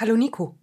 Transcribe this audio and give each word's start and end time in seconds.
Hallo 0.00 0.16
Nico. 0.16 0.56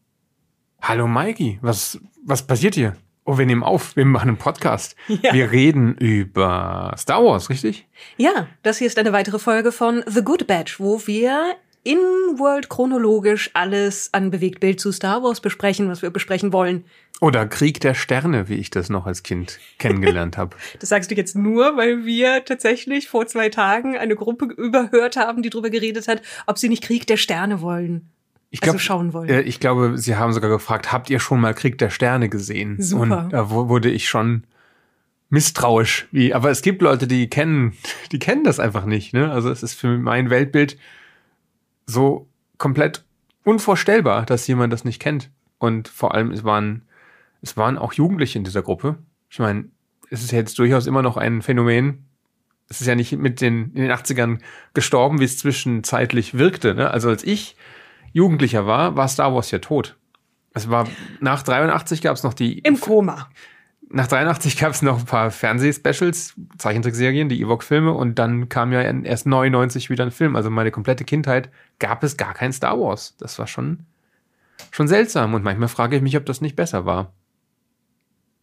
Hallo 0.82 1.06
Maiki, 1.06 1.60
was, 1.62 2.00
was 2.26 2.48
passiert 2.48 2.74
hier? 2.74 2.98
Oh, 3.24 3.38
wir 3.38 3.46
nehmen 3.46 3.62
auf, 3.62 3.96
wir 3.96 4.04
machen 4.04 4.30
einen 4.30 4.38
Podcast. 4.40 4.96
Ja. 5.22 5.32
Wir 5.32 5.52
reden 5.52 5.96
über 5.96 6.96
Star 6.98 7.24
Wars, 7.24 7.52
richtig? 7.52 7.86
Ja, 8.18 8.48
das 8.64 8.80
hier 8.80 8.88
ist 8.88 8.98
eine 8.98 9.14
weitere 9.14 9.38
Folge 9.38 9.72
von 9.72 10.04
The 10.08 10.24
Good 10.24 10.48
Batch, 10.48 10.80
wo 10.80 11.06
wir 11.06 11.56
in 11.84 12.00
World 12.40 12.70
chronologisch 12.70 13.52
alles 13.54 14.12
an 14.12 14.32
Bewegtbild 14.32 14.80
zu 14.80 14.92
Star 14.92 15.22
Wars 15.22 15.40
besprechen, 15.40 15.88
was 15.88 16.02
wir 16.02 16.10
besprechen 16.10 16.52
wollen. 16.52 16.86
Oder 17.22 17.46
Krieg 17.46 17.80
der 17.80 17.94
Sterne, 17.94 18.50
wie 18.50 18.56
ich 18.56 18.72
das 18.72 18.90
noch 18.90 19.06
als 19.06 19.22
Kind 19.22 19.60
kennengelernt 19.78 20.36
habe. 20.36 20.58
Das 20.80 20.90
sagst 20.90 21.12
du 21.12 21.16
jetzt 21.16 21.36
nur, 21.36 21.78
weil 21.78 22.06
wir 22.06 22.44
tatsächlich 22.44 23.08
vor 23.08 23.28
zwei 23.28 23.50
Tagen 23.50 23.96
eine 23.98 24.16
Gruppe 24.16 24.46
überhört 24.46 25.16
haben, 25.16 25.44
die 25.44 25.52
darüber 25.52 25.70
geredet 25.70 26.08
hat, 26.08 26.24
ob 26.48 26.58
sie 26.58 26.70
nicht 26.70 26.82
Krieg 26.82 27.06
der 27.06 27.18
Sterne 27.18 27.62
wollen. 27.62 28.10
Ich 28.50 28.62
glaub, 28.62 28.76
also 28.76 28.84
schauen 28.84 29.14
wollen. 29.14 29.30
Äh, 29.30 29.42
ich 29.42 29.60
glaube, 29.60 29.98
sie 29.98 30.16
haben 30.16 30.34
sogar 30.34 30.50
gefragt, 30.50 30.92
habt 30.92 31.10
ihr 31.10 31.20
schon 31.20 31.42
mal 31.42 31.54
Krieg 31.54 31.78
der 31.78 31.90
Sterne 31.90 32.30
gesehen? 32.30 32.82
Super. 32.82 33.24
Und 33.24 33.34
da 33.34 33.50
wurde 33.50 33.90
ich 33.90 34.08
schon 34.08 34.44
misstrauisch. 35.30 36.08
Wie, 36.12 36.34
aber 36.34 36.50
es 36.50 36.62
gibt 36.62 36.82
Leute, 36.82 37.08
die 37.08 37.30
kennen, 37.30 37.74
die 38.12 38.20
kennen 38.20 38.44
das 38.44 38.60
einfach 38.60 38.86
nicht. 38.86 39.14
Ne? 39.14 39.32
Also 39.32 39.50
es 39.50 39.64
ist 39.64 39.74
für 39.74 39.98
mein 39.98 40.30
Weltbild 40.30 40.78
so 41.86 42.28
komplett 42.58 43.04
unvorstellbar, 43.44 44.26
dass 44.26 44.48
jemand 44.48 44.74
das 44.74 44.86
nicht 44.86 45.02
kennt. 45.02 45.30
Und 45.58 45.88
vor 45.88 46.14
allem, 46.14 46.32
es 46.32 46.44
waren, 46.44 46.84
es 47.42 47.58
waren 47.58 47.78
auch 47.78 47.94
Jugendliche 47.94 48.38
in 48.38 48.44
dieser 48.44 48.62
Gruppe. 48.62 48.98
Ich 49.30 49.40
meine, 49.40 49.66
es 50.10 50.24
ist 50.24 50.32
jetzt 50.32 50.58
durchaus 50.60 50.88
immer 50.88 51.02
noch 51.02 51.18
ein 51.18 51.42
Phänomen. 51.42 52.06
Es 52.70 52.82
ist 52.82 52.88
ja 52.88 52.96
nicht 52.96 53.14
mit 53.14 53.42
den, 53.42 53.72
in 53.74 53.82
den 53.84 53.92
80ern 53.92 54.40
gestorben, 54.74 55.20
wie 55.20 55.26
es 55.26 55.38
zwischenzeitlich 55.38 56.38
wirkte. 56.38 56.76
Ne? 56.76 56.92
Also 56.92 57.10
als 57.10 57.24
ich 57.24 57.56
Jugendlicher 58.14 58.66
war, 58.66 58.96
war 58.96 59.08
Star 59.08 59.34
Wars 59.34 59.52
ja 59.52 59.60
tot. 59.60 59.98
Es 60.54 60.70
war 60.70 60.88
nach 61.20 61.44
83 61.44 62.02
gab 62.02 62.16
es 62.16 62.24
noch 62.24 62.34
die 62.34 62.60
im 62.60 62.80
Koma. 62.80 63.30
Nach 63.90 64.08
83 64.08 64.58
gab 64.58 64.72
es 64.72 64.82
noch 64.82 65.00
ein 65.00 65.06
paar 65.06 65.32
Fernsehspecials, 65.32 66.36
Zeichentrickserien, 66.58 67.30
die 67.30 67.40
Ewok-Filme 67.42 67.94
und 67.94 68.20
dann 68.20 68.50
kam 68.50 68.74
ja 68.74 68.82
erst 68.82 69.28
99 69.28 69.90
wieder 69.90 70.04
ein 70.04 70.12
Film. 70.12 70.36
Also 70.36 70.50
meine 70.50 70.72
komplette 70.72 71.06
Kindheit 71.06 71.50
gab 71.80 72.04
es 72.04 72.18
gar 72.18 72.34
kein 72.34 72.52
Star 72.52 72.80
Wars. 72.80 73.16
Das 73.18 73.40
war 73.40 73.48
schon 73.48 73.86
schon 74.72 74.88
seltsam 74.88 75.34
und 75.34 75.44
manchmal 75.44 75.70
frage 75.70 75.96
ich 75.96 76.02
mich, 76.02 76.18
ob 76.18 76.26
das 76.26 76.42
nicht 76.42 76.56
besser 76.56 76.86
war. 76.86 77.14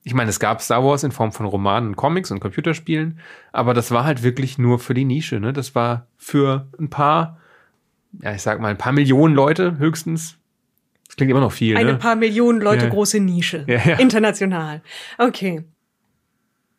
Ich 0.03 0.15
meine, 0.15 0.31
es 0.31 0.39
gab 0.39 0.61
Star 0.61 0.85
Wars 0.85 1.03
in 1.03 1.13
Form 1.13 1.33
von 1.33 1.47
Romanen, 1.47 1.97
Comics 1.97 2.31
und 2.31 2.41
Computerspielen, 2.41 3.19
aber 3.53 3.73
das 3.73 3.91
war 3.91 4.05
halt 4.05 4.23
wirklich 4.23 4.59
nur 4.59 4.79
für 4.79 4.95
die 4.95 5.07
Nische. 5.07 5.41
Ne? 5.41 5.53
Das 5.53 5.75
war 5.75 6.07
für 6.17 6.69
ein 6.79 6.91
paar 6.91 7.39
ja, 8.23 8.35
ich 8.35 8.43
sag 8.43 8.61
mal, 8.61 8.69
ein 8.69 8.79
paar 8.79 8.93
Millionen 8.93 9.35
Leute 9.35 9.79
höchstens. 9.79 10.37
Das 11.07 11.17
klingt 11.17 11.31
immer 11.31 11.41
noch 11.41 11.53
viel. 11.53 11.77
Eine 11.77 11.93
ne? 11.93 11.99
paar 11.99 12.17
Millionen 12.17 12.61
Leute 12.61 12.85
ja. 12.85 12.91
große 12.91 13.21
Nische. 13.21 13.65
Ja, 13.67 13.81
ja. 13.85 13.99
International. 13.99 14.83
Okay. 15.19 15.65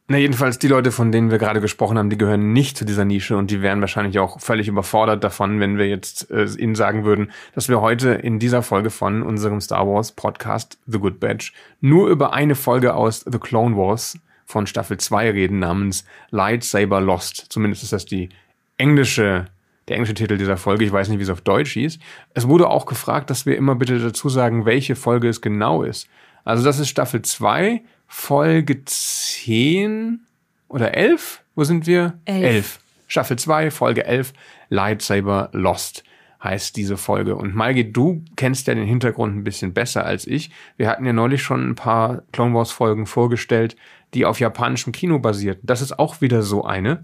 Na, 0.08 0.18
jedenfalls 0.18 0.60
die 0.60 0.68
Leute, 0.68 0.92
von 0.92 1.12
denen 1.12 1.32
wir 1.32 1.40
gerade 1.40 1.62
gesprochen 1.62 1.98
haben, 1.98 2.12
die 2.12 2.18
gehören 2.18 2.54
nicht 2.54 2.78
zu 2.78 2.86
dieser 2.86 3.06
Nische 3.06 3.38
und 3.38 3.50
die 3.50 3.64
wären 3.64 3.82
wahrscheinlich 3.82 4.20
auch 4.20 4.40
völlig 4.40 4.68
überfordert 4.68 5.24
davon, 5.24 5.60
wenn 5.60 5.80
wir 5.80 5.88
jetzt 5.88 6.30
äh, 6.30 6.46
ihnen 6.60 6.76
sagen 6.76 7.06
würden, 7.06 7.32
dass 7.56 7.70
wir 7.70 7.82
heute 7.82 8.10
in 8.10 8.38
dieser 8.38 8.62
Folge 8.62 8.92
von 8.92 9.24
unserem 9.24 9.60
Star 9.62 9.88
Wars 9.88 10.12
Podcast 10.12 10.78
The 10.86 11.00
Good 11.00 11.20
Batch 11.20 11.54
nur 11.82 12.10
über 12.10 12.34
eine 12.34 12.54
Folge 12.54 12.94
aus 12.94 13.26
The 13.28 13.40
Clone 13.40 13.76
Wars 13.76 14.20
von 14.46 14.68
Staffel 14.68 14.98
2 14.98 15.32
reden 15.32 15.58
namens 15.58 16.06
Lightsaber 16.30 17.02
Lost. 17.02 17.48
Zumindest 17.50 17.82
ist 17.82 17.94
das 17.94 18.06
die 18.06 18.30
englische 18.78 19.48
der 19.88 19.96
englische 19.96 20.14
Titel 20.14 20.38
dieser 20.38 20.58
Folge. 20.58 20.86
Ich 20.86 20.92
weiß 20.92 21.10
nicht, 21.10 21.20
wie 21.20 21.24
es 21.24 21.30
auf 21.30 21.42
Deutsch 21.42 21.74
hieß. 21.74 22.00
Es 22.34 22.48
wurde 22.48 22.70
auch 22.70 22.86
gefragt, 22.86 23.30
dass 23.30 23.46
wir 23.46 23.58
immer 23.58 23.76
bitte 23.76 24.00
dazu 24.00 24.30
sagen, 24.30 24.66
welche 24.66 24.96
Folge 24.96 25.30
es 25.30 25.42
genau 25.42 25.84
ist. 25.84 26.08
Also 26.44 26.64
das 26.64 26.80
ist 26.80 26.90
Staffel 26.90 27.22
2, 27.22 27.82
Folge 28.08 28.84
10 28.86 30.20
oder 30.68 30.94
11? 30.96 31.42
Wo 31.56 31.64
sind 31.64 31.88
wir? 31.88 32.20
11. 32.26 32.44
11. 32.44 32.80
Staffel 33.08 33.38
2, 33.38 33.72
Folge 33.72 34.06
11, 34.06 34.34
Lightsaber 34.70 35.50
Lost 35.54 36.04
heißt 36.44 36.76
diese 36.76 36.96
Folge. 36.96 37.36
Und 37.36 37.56
Malgi, 37.56 37.92
du 37.92 38.24
kennst 38.36 38.68
ja 38.68 38.76
den 38.76 38.86
Hintergrund 38.86 39.36
ein 39.36 39.44
bisschen 39.44 39.74
besser 39.74 40.06
als 40.06 40.28
ich. 40.28 40.52
Wir 40.78 40.88
hatten 40.88 41.06
ja 41.06 41.12
neulich 41.12 41.42
schon 41.42 41.68
ein 41.68 41.76
paar 41.76 42.22
Clone 42.32 42.54
Wars 42.54 42.72
Folgen 42.72 43.06
vorgestellt, 43.08 43.76
die 44.14 44.26
auf 44.26 44.40
japanischem 44.40 44.94
Kino 44.94 45.20
basierten. 45.20 45.66
Das 45.66 45.82
ist 45.82 45.98
auch 45.98 46.22
wieder 46.22 46.44
so 46.44 46.64
eine 46.64 47.04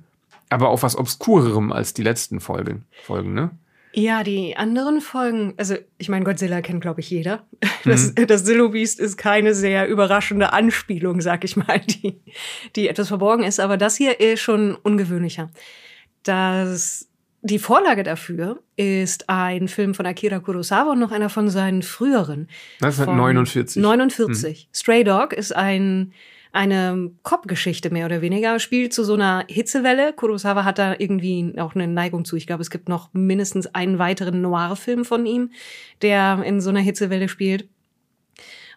aber 0.51 0.69
auf 0.69 0.83
was 0.83 0.97
Obskurerem 0.97 1.71
als 1.71 1.93
die 1.93 2.03
letzten 2.03 2.39
Folgen, 2.39 2.85
Folgen, 3.03 3.33
ne? 3.33 3.51
Ja, 3.93 4.23
die 4.23 4.55
anderen 4.55 5.01
Folgen, 5.01 5.53
also 5.57 5.75
ich 5.97 6.07
meine, 6.07 6.23
Godzilla 6.23 6.61
kennt, 6.61 6.81
glaube 6.81 7.01
ich, 7.01 7.09
jeder. 7.09 7.45
Das, 7.83 8.13
mhm. 8.13 8.27
das 8.27 8.45
Zillow 8.45 8.69
Beast 8.69 8.99
ist 8.99 9.17
keine 9.17 9.53
sehr 9.53 9.87
überraschende 9.87 10.53
Anspielung, 10.53 11.19
sag 11.19 11.43
ich 11.43 11.57
mal, 11.57 11.79
die, 11.79 12.21
die 12.75 12.87
etwas 12.87 13.07
verborgen 13.07 13.43
ist. 13.43 13.59
Aber 13.59 13.75
das 13.75 13.95
hier 13.95 14.19
ist 14.19 14.39
schon 14.39 14.75
ungewöhnlicher. 14.75 15.49
Das, 16.23 17.09
die 17.41 17.59
Vorlage 17.59 18.03
dafür 18.03 18.59
ist 18.77 19.29
ein 19.29 19.67
Film 19.67 19.93
von 19.93 20.05
Akira 20.05 20.39
Kurosawa 20.39 20.91
und 20.91 20.99
noch 20.99 21.11
einer 21.11 21.29
von 21.29 21.49
seinen 21.49 21.81
früheren. 21.81 22.47
1949. 22.81 23.81
49. 23.81 24.67
Mhm. 24.69 24.75
Stray 24.75 25.03
Dog 25.03 25.33
ist 25.33 25.55
ein 25.55 26.13
eine 26.51 27.11
Cop-Geschichte 27.23 27.89
mehr 27.91 28.05
oder 28.05 28.21
weniger, 28.21 28.59
spielt 28.59 28.93
zu 28.93 29.03
so 29.03 29.13
einer 29.13 29.45
Hitzewelle. 29.47 30.13
Kurosawa 30.13 30.65
hat 30.65 30.79
da 30.79 30.95
irgendwie 30.97 31.53
auch 31.57 31.75
eine 31.75 31.87
Neigung 31.87 32.25
zu. 32.25 32.35
Ich 32.35 32.47
glaube, 32.47 32.61
es 32.61 32.69
gibt 32.69 32.89
noch 32.89 33.09
mindestens 33.13 33.67
einen 33.67 33.99
weiteren 33.99 34.41
Noir-Film 34.41 35.05
von 35.05 35.25
ihm, 35.25 35.51
der 36.01 36.43
in 36.43 36.59
so 36.59 36.69
einer 36.69 36.81
Hitzewelle 36.81 37.29
spielt. 37.29 37.67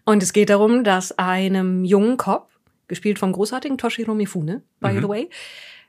Und 0.05 0.23
es 0.23 0.33
geht 0.33 0.51
darum, 0.51 0.85
dass 0.85 1.19
einem 1.19 1.85
jungen 1.85 2.17
Cop, 2.17 2.49
gespielt 2.87 3.19
vom 3.19 3.33
großartigen 3.33 3.79
Toshiro 3.79 4.15
Mifune, 4.15 4.63
by 4.81 4.93
mhm. 4.93 5.01
the 5.01 5.09
way, 5.09 5.31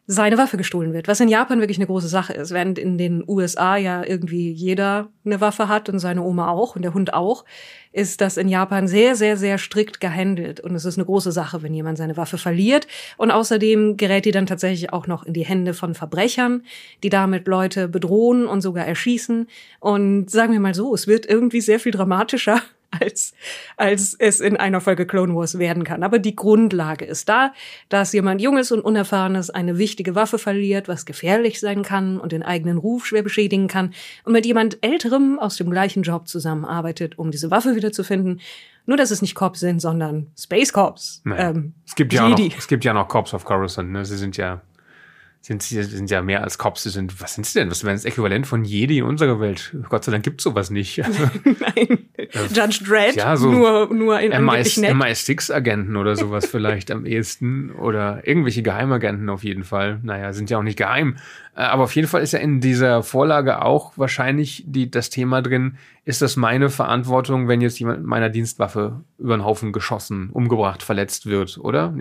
seine 0.08 0.38
Waffe 0.38 0.58
gestohlen 0.58 0.94
wird, 0.94 1.08
was 1.08 1.20
in 1.20 1.30
Japan 1.30 1.60
wirklich 1.60 1.80
eine 1.80 1.88
große 1.88 2.08
Sache 2.08 2.34
ist, 2.34 2.52
während 2.52 2.78
in 2.78 3.00
den 3.00 3.24
USA 3.28 3.76
ja 3.76 4.04
irgendwie 4.04 4.52
jeder 4.52 5.10
eine 5.26 5.42
Waffe 5.42 5.68
hat 5.68 5.90
und 5.90 5.98
seine 5.98 6.22
Oma 6.22 6.50
auch 6.50 6.76
und 6.76 6.84
der 6.84 6.94
Hund 6.94 7.14
auch, 7.16 7.44
ist 7.92 8.22
das 8.22 8.38
in 8.38 8.48
Japan 8.48 8.88
sehr, 8.88 9.16
sehr, 9.16 9.36
sehr 9.36 9.58
strikt 9.58 10.00
gehandelt 10.00 10.60
und 10.60 10.76
es 10.76 10.86
ist 10.86 10.98
eine 10.98 11.06
große 11.06 11.32
Sache, 11.32 11.64
wenn 11.64 11.74
jemand 11.74 11.98
seine 11.98 12.18
Waffe 12.18 12.38
verliert 12.38 12.88
und 13.18 13.32
außerdem 13.32 13.98
gerät 13.98 14.26
die 14.26 14.32
dann 14.32 14.46
tatsächlich 14.46 14.94
auch 14.94 15.08
noch 15.08 15.24
in 15.24 15.34
die 15.34 15.46
Hände 15.46 15.74
von 15.74 15.96
Verbrechern, 15.96 16.64
die 17.02 17.10
damit 17.10 17.48
Leute 17.48 17.88
bedrohen 17.88 18.46
und 18.46 18.62
sogar 18.62 18.86
erschießen 18.86 19.48
und 19.80 20.30
sagen 20.30 20.54
wir 20.54 20.60
mal 20.60 20.76
so, 20.76 20.94
es 20.94 21.08
wird 21.08 21.26
irgendwie 21.26 21.62
sehr 21.62 21.80
viel 21.80 21.92
dramatischer 21.92 22.62
als, 23.00 23.34
als 23.78 24.16
es 24.18 24.40
in 24.40 24.58
einer 24.58 24.82
Folge 24.82 25.06
Clone 25.06 25.36
Wars 25.36 25.60
werden 25.60 25.84
kann. 25.84 26.04
Aber 26.04 26.20
die 26.20 26.36
Grundlage 26.36 27.06
ist 27.06 27.30
da, 27.30 27.54
dass 27.90 28.14
jemand 28.14 28.42
Junges 28.42 28.72
und 28.72 28.82
Unerfahrenes 28.82 29.50
eine 29.50 29.78
wichtige 29.78 30.16
Waffe 30.16 30.38
verliert, 30.38 30.88
was 30.88 31.06
gefährlich 31.06 31.60
sein 31.60 31.84
kann 31.84 32.20
und 32.20 32.32
den 32.32 32.44
eigenen 32.44 32.78
Ruf 32.78 33.06
schwer 33.06 33.24
beschädigen 33.24 33.68
kann 33.68 33.94
und 34.24 34.34
mit 34.34 34.46
jemand 34.46 34.78
Älterem 34.82 35.40
aus 35.40 35.56
dem 35.58 35.70
gleichen 35.70 36.04
Job 36.04 36.28
zusammenarbeitet, 36.28 37.18
um 37.18 37.32
diese 37.32 37.52
Waffe 37.52 37.76
wiederzufinden. 37.76 38.42
Nur, 38.88 38.98
dass 38.98 39.10
es 39.10 39.22
nicht 39.22 39.34
Cops 39.34 39.60
sind, 39.60 39.80
sondern 39.82 40.28
Space 40.38 40.72
Cops. 40.72 41.24
Ähm, 41.26 41.74
es, 41.86 41.96
gibt 41.96 42.14
ja 42.14 42.30
noch, 42.30 42.40
es 42.40 42.68
gibt 42.68 42.86
ja 42.86 42.94
noch 42.94 43.08
Cops 43.08 43.34
of 43.34 43.44
Coruscant, 43.44 43.92
ne? 43.92 44.06
Sie 44.06 44.18
sind 44.18 44.38
ja 44.38 44.62
sind 45.46 45.62
sie 45.62 45.84
sind 45.84 46.10
ja 46.10 46.24
mehr 46.24 46.42
als 46.42 46.58
Cops. 46.58 46.84
Sie 46.84 46.90
sind, 46.90 47.22
was 47.22 47.36
sind 47.36 47.46
sie 47.46 47.60
denn? 47.60 47.70
Was 47.70 47.84
wäre 47.84 47.94
das 47.94 48.04
Äquivalent 48.04 48.48
von 48.48 48.64
Jedi 48.64 48.98
in 48.98 49.04
unserer 49.04 49.40
Welt? 49.40 49.76
Gott 49.90 50.04
sei 50.04 50.12
Dank 50.12 50.24
gibt's 50.24 50.44
sowas 50.44 50.72
nicht. 50.72 50.98
Nein. 51.44 52.00
Judge 52.52 52.84
Dredd, 52.84 53.16
ja, 53.16 53.38
so 53.38 53.52
nur, 53.52 53.94
nur 53.94 54.20
in 54.20 54.34
MI6, 54.34 54.90
MI6-Agenten 54.90 55.98
oder 55.98 56.16
sowas 56.16 56.48
vielleicht 56.48 56.90
am 56.90 57.06
ehesten. 57.06 57.70
Oder 57.74 58.28
irgendwelche 58.28 58.64
Geheimagenten 58.64 59.30
auf 59.30 59.44
jeden 59.44 59.64
Fall. 59.64 60.00
Naja, 60.02 60.34
sind 60.34 60.50
ja 60.50 60.58
auch 60.58 60.64
nicht 60.64 60.80
geheim. 60.80 61.18
Äh, 61.56 61.62
aber 61.62 61.84
auf 61.84 61.96
jeden 61.96 62.08
Fall 62.08 62.24
ist 62.24 62.32
ja 62.32 62.40
in 62.40 62.60
dieser 62.60 63.04
Vorlage 63.04 63.62
auch 63.62 64.00
wahrscheinlich 64.00 64.64
die, 64.66 64.90
das 64.90 65.12
Thema 65.12 65.44
drin, 65.44 65.78
ist 66.06 66.22
das 66.22 66.36
meine 66.36 66.70
Verantwortung, 66.70 67.48
wenn 67.48 67.62
jetzt 67.62 67.80
jemand 67.80 68.00
mit 68.00 68.08
meiner 68.08 68.30
Dienstwaffe 68.30 69.02
über 69.18 69.36
den 69.36 69.44
Haufen 69.44 69.74
geschossen, 69.74 70.30
umgebracht, 70.32 70.84
verletzt 70.84 71.26
wird, 71.26 71.58
oder? 71.58 71.96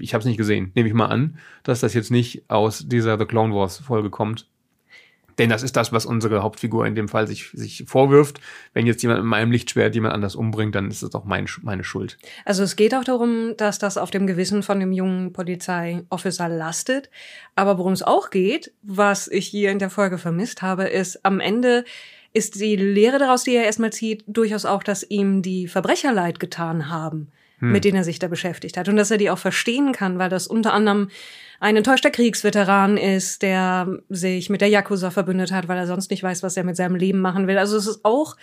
Ich 0.00 0.12
habe 0.12 0.20
es 0.20 0.26
nicht 0.26 0.36
gesehen. 0.36 0.72
Nehme 0.74 0.88
ich 0.88 0.94
mal 0.94 1.06
an, 1.06 1.38
dass 1.62 1.80
das 1.80 1.94
jetzt 1.94 2.10
nicht 2.10 2.44
aus 2.48 2.86
dieser 2.86 3.18
The 3.18 3.24
Clone 3.24 3.54
Wars 3.54 3.78
Folge 3.78 4.10
kommt. 4.10 4.46
Denn 5.38 5.50
das 5.50 5.62
ist 5.62 5.76
das, 5.76 5.92
was 5.92 6.06
unsere 6.06 6.42
Hauptfigur 6.42 6.86
in 6.86 6.94
dem 6.94 7.08
Fall 7.08 7.26
sich, 7.26 7.50
sich 7.52 7.84
vorwirft. 7.86 8.40
Wenn 8.72 8.86
jetzt 8.86 9.02
jemand 9.02 9.20
mit 9.20 9.28
meinem 9.28 9.50
Lichtschwert 9.50 9.94
jemand 9.94 10.14
anders 10.14 10.34
umbringt, 10.34 10.74
dann 10.74 10.90
ist 10.90 11.02
das 11.02 11.14
auch 11.14 11.24
mein, 11.24 11.46
meine 11.62 11.84
Schuld. 11.84 12.16
Also 12.44 12.62
es 12.62 12.76
geht 12.76 12.94
auch 12.94 13.04
darum, 13.04 13.54
dass 13.56 13.78
das 13.78 13.98
auf 13.98 14.10
dem 14.10 14.26
Gewissen 14.26 14.62
von 14.62 14.80
dem 14.80 14.92
jungen 14.92 15.32
Polizeiofficer 15.32 16.48
lastet. 16.48 17.10
Aber 17.54 17.76
worum 17.76 17.92
es 17.92 18.02
auch 18.02 18.30
geht, 18.30 18.72
was 18.82 19.28
ich 19.28 19.46
hier 19.46 19.70
in 19.72 19.78
der 19.78 19.90
Folge 19.90 20.16
vermisst 20.16 20.62
habe, 20.62 20.84
ist 20.84 21.24
am 21.24 21.40
Ende 21.40 21.84
ist 22.36 22.60
die 22.60 22.76
Lehre 22.76 23.18
daraus, 23.18 23.44
die 23.44 23.54
er 23.54 23.64
erstmal 23.64 23.92
zieht, 23.92 24.24
durchaus 24.26 24.64
auch, 24.64 24.82
dass 24.82 25.02
ihm 25.02 25.42
die 25.42 25.66
Verbrecher 25.66 26.12
leid 26.12 26.38
getan 26.38 26.90
haben 26.90 27.32
hm. 27.58 27.72
mit 27.72 27.84
denen 27.84 27.96
er 27.96 28.04
sich 28.04 28.18
da 28.18 28.28
beschäftigt 28.28 28.76
hat. 28.76 28.88
Und 28.88 28.96
dass 28.96 29.10
er 29.10 29.18
die 29.18 29.30
auch 29.30 29.38
verstehen 29.38 29.92
kann, 29.92 30.18
weil 30.18 30.28
das 30.28 30.46
unter 30.46 30.72
anderem 30.72 31.08
ein 31.58 31.76
enttäuschter 31.76 32.10
Kriegsveteran 32.10 32.98
ist, 32.98 33.40
der 33.40 33.98
sich 34.10 34.50
mit 34.50 34.60
der 34.60 34.68
Yakuza 34.68 35.10
verbündet 35.10 35.52
hat, 35.52 35.68
weil 35.68 35.78
er 35.78 35.86
sonst 35.86 36.10
nicht 36.10 36.22
weiß, 36.22 36.42
was 36.42 36.56
er 36.56 36.64
mit 36.64 36.76
seinem 36.76 36.96
Leben 36.96 37.20
machen 37.20 37.46
will. 37.46 37.56
Also 37.56 37.78
es 37.78 37.86
ist 37.86 38.04
auch 38.04 38.36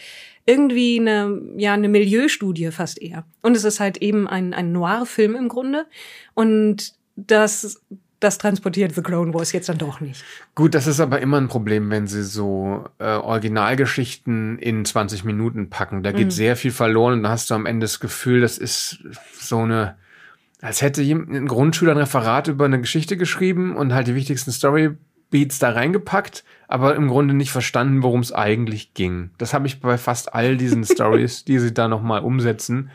irgendwie 0.46 1.00
eine, 1.00 1.40
ja, 1.56 1.74
eine 1.74 1.90
Milieustudie 1.90 2.72
fast 2.72 3.00
eher. 3.00 3.24
Und 3.44 3.56
es 3.56 3.66
ist 3.66 3.80
halt 3.80 3.98
eben 3.98 4.28
ein, 4.28 4.54
ein 4.54 4.72
Noir-Film 4.72 5.36
im 5.36 5.48
Grunde. 5.48 5.86
Und 6.34 6.94
das 7.16 7.84
das 8.24 8.38
transportiert 8.38 8.96
The 8.96 9.02
Clone 9.02 9.34
Wars 9.34 9.52
jetzt 9.52 9.70
dann 9.70 9.78
doch 9.78 10.00
nicht. 10.00 10.24
Gut, 10.56 10.74
das 10.74 10.88
ist 10.88 11.00
aber 11.00 11.20
immer 11.22 11.38
ein 11.38 11.48
Problem, 11.48 11.90
wenn 11.90 12.08
sie 12.08 12.24
so 12.24 12.86
äh, 13.00 13.06
Originalgeschichten 13.06 14.58
in 14.60 14.86
20 14.86 15.24
Minuten 15.24 15.70
packen. 15.70 16.04
Da 16.04 16.12
geht 16.12 16.28
mhm. 16.28 16.32
sehr 16.32 16.56
viel 16.56 16.72
verloren 16.72 17.14
und 17.14 17.24
da 17.24 17.30
hast 17.30 17.50
du 17.50 17.56
am 17.56 17.66
Ende 17.66 17.84
das 17.84 18.00
Gefühl, 18.00 18.42
das 18.42 18.58
ist 18.58 19.04
so 19.38 19.60
eine, 19.60 19.96
als 20.62 20.82
hätte 20.82 21.02
ein 21.02 21.48
Grundschüler 21.48 21.92
ein 21.92 21.98
Referat 21.98 22.48
über 22.48 22.66
eine 22.66 22.80
Geschichte 22.80 23.18
geschrieben 23.18 23.76
und 23.76 23.94
halt 23.94 24.08
die 24.08 24.16
wichtigsten 24.16 24.52
Storybeats 24.52 25.60
da 25.60 25.72
reingepackt, 25.72 26.44
aber 26.68 26.96
im 26.96 27.10
Grunde 27.10 27.34
nicht 27.34 27.52
verstanden, 27.52 28.04
worum 28.04 28.22
es 28.22 28.32
eigentlich 28.32 28.94
ging. 28.94 29.32
Das 29.38 29.54
habe 29.54 29.68
ich 29.68 29.82
bei 29.82 29.98
fast 29.98 30.34
all 30.34 30.56
diesen 30.56 30.84
Stories, 30.86 31.44
die 31.44 31.60
sie 31.60 31.74
da 31.74 31.88
nochmal 31.88 32.22
umsetzen, 32.22 32.90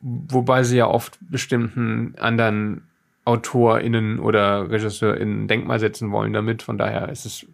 wobei 0.00 0.62
sie 0.64 0.76
ja 0.76 0.86
oft 0.86 1.18
bestimmten 1.20 2.14
anderen 2.18 2.82
AutorInnen 3.26 4.18
oder 4.18 4.70
RegisseurInnen 4.70 5.48
Denkmal 5.48 5.80
setzen 5.80 6.10
wollen 6.12 6.32
damit. 6.32 6.62
Von 6.62 6.78
daher 6.78 7.10
ist 7.10 7.26
es 7.26 7.46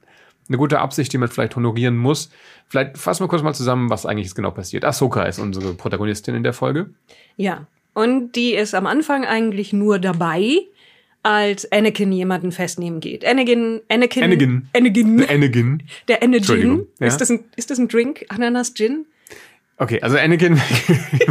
eine 0.48 0.58
gute 0.58 0.80
Absicht, 0.80 1.12
die 1.12 1.18
man 1.18 1.28
vielleicht 1.28 1.56
honorieren 1.56 1.96
muss. 1.96 2.30
Vielleicht 2.68 2.98
fassen 2.98 3.24
wir 3.24 3.28
kurz 3.28 3.42
mal 3.42 3.54
zusammen, 3.54 3.90
was 3.90 4.06
eigentlich 4.06 4.34
genau 4.34 4.50
passiert. 4.50 4.84
Ahsoka 4.84 5.24
ist 5.24 5.38
unsere 5.38 5.74
Protagonistin 5.74 6.34
in 6.34 6.42
der 6.42 6.52
Folge. 6.52 6.90
Ja, 7.36 7.66
und 7.94 8.32
die 8.36 8.54
ist 8.54 8.74
am 8.74 8.86
Anfang 8.86 9.24
eigentlich 9.24 9.72
nur 9.72 9.98
dabei, 9.98 10.58
als 11.22 11.70
Anakin 11.70 12.12
jemanden 12.12 12.52
festnehmen 12.52 13.00
geht. 13.00 13.24
Anakin, 13.24 13.80
Anakin, 13.88 14.24
Anakin, 14.24 14.68
Anakin, 14.74 15.16
der 15.18 15.30
Anakin, 15.30 15.82
der 16.08 16.22
Anakin. 16.22 16.86
Ja? 16.98 17.06
Ist 17.06 17.20
das 17.20 17.30
ein, 17.30 17.44
ist 17.56 17.70
das 17.70 17.78
ein 17.78 17.88
Drink? 17.88 18.24
Ananas 18.28 18.74
Gin? 18.74 19.06
Okay, 19.78 20.00
also 20.02 20.16
Anakin. 20.16 20.60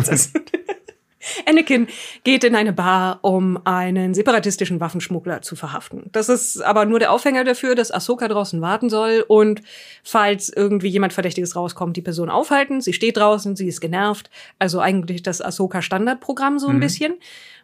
Anakin 1.46 1.88
geht 2.24 2.44
in 2.44 2.56
eine 2.56 2.74
Bar, 2.74 3.20
um 3.22 3.60
einen 3.66 4.14
separatistischen 4.14 4.80
Waffenschmuggler 4.80 5.42
zu 5.42 5.56
verhaften. 5.56 6.10
Das 6.12 6.30
ist 6.30 6.62
aber 6.62 6.86
nur 6.86 7.00
der 7.00 7.12
Aufhänger 7.12 7.44
dafür, 7.44 7.76
dass 7.76 7.92
Ahsoka 7.92 8.28
draußen 8.28 8.62
warten 8.62 8.90
soll 8.90 9.24
und 9.28 9.62
falls 10.04 10.50
irgendwie 10.50 10.90
jemand 10.90 11.14
Verdächtiges 11.14 11.56
rauskommt, 11.56 11.98
die 11.98 12.02
Person 12.02 12.30
aufhalten. 12.30 12.82
Sie 12.82 12.94
steht 12.94 13.18
draußen, 13.18 13.56
sie 13.56 13.68
ist 13.68 13.82
genervt. 13.82 14.30
Also 14.60 14.80
eigentlich 14.80 15.24
das 15.24 15.42
Ahsoka 15.42 15.82
Standardprogramm 15.82 16.60
so 16.60 16.68
ein 16.68 16.78
mhm. 16.78 16.82
bisschen. 16.82 17.14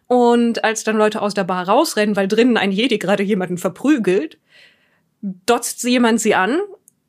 Und 0.06 0.64
als 0.64 0.84
dann 0.84 0.96
Leute 0.96 1.20
aus 1.20 1.34
der 1.34 1.44
Bar 1.44 1.68
rausrennen, 1.68 2.16
weil 2.16 2.28
drinnen 2.28 2.56
ein 2.56 2.72
Jedi 2.72 2.98
gerade 2.98 3.22
jemanden 3.22 3.58
verprügelt, 3.58 4.38
dotzt 5.20 5.82
jemand 5.82 6.20
sie 6.20 6.34
an 6.34 6.58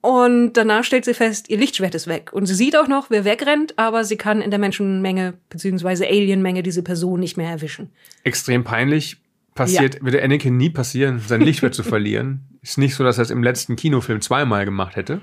und 0.02 0.54
danach 0.54 0.84
stellt 0.84 1.04
sie 1.04 1.14
fest, 1.14 1.50
ihr 1.50 1.58
Lichtschwert 1.58 1.94
ist 1.94 2.08
weg. 2.08 2.32
Und 2.32 2.46
sie 2.46 2.56
sieht 2.56 2.78
auch 2.78 2.88
noch, 2.88 3.10
wer 3.10 3.26
wegrennt, 3.26 3.78
aber 3.78 4.06
sie 4.06 4.16
kann 4.16 4.42
in 4.42 4.50
der 4.50 4.60
Menschenmenge 4.60 5.34
bzw. 5.50 6.06
Alienmenge 6.06 6.64
diese 6.64 6.84
Person 6.84 7.20
nicht 7.20 7.36
mehr 7.36 7.50
erwischen. 7.50 7.90
Extrem 8.24 8.64
peinlich. 8.64 9.18
Passiert, 9.56 9.96
ja. 9.96 10.02
würde 10.04 10.24
Anakin 10.24 10.56
nie 10.56 10.70
passieren, 10.70 11.20
sein 11.20 11.42
Lichtschwert 11.42 11.74
zu 11.74 11.84
verlieren. 11.84 12.46
Ist 12.62 12.78
nicht 12.78 12.96
so, 12.96 13.04
dass 13.04 13.18
er 13.18 13.24
es 13.24 13.30
im 13.30 13.44
letzten 13.44 13.76
Kinofilm 13.76 14.22
zweimal 14.22 14.64
gemacht 14.64 14.96
hätte. 14.96 15.20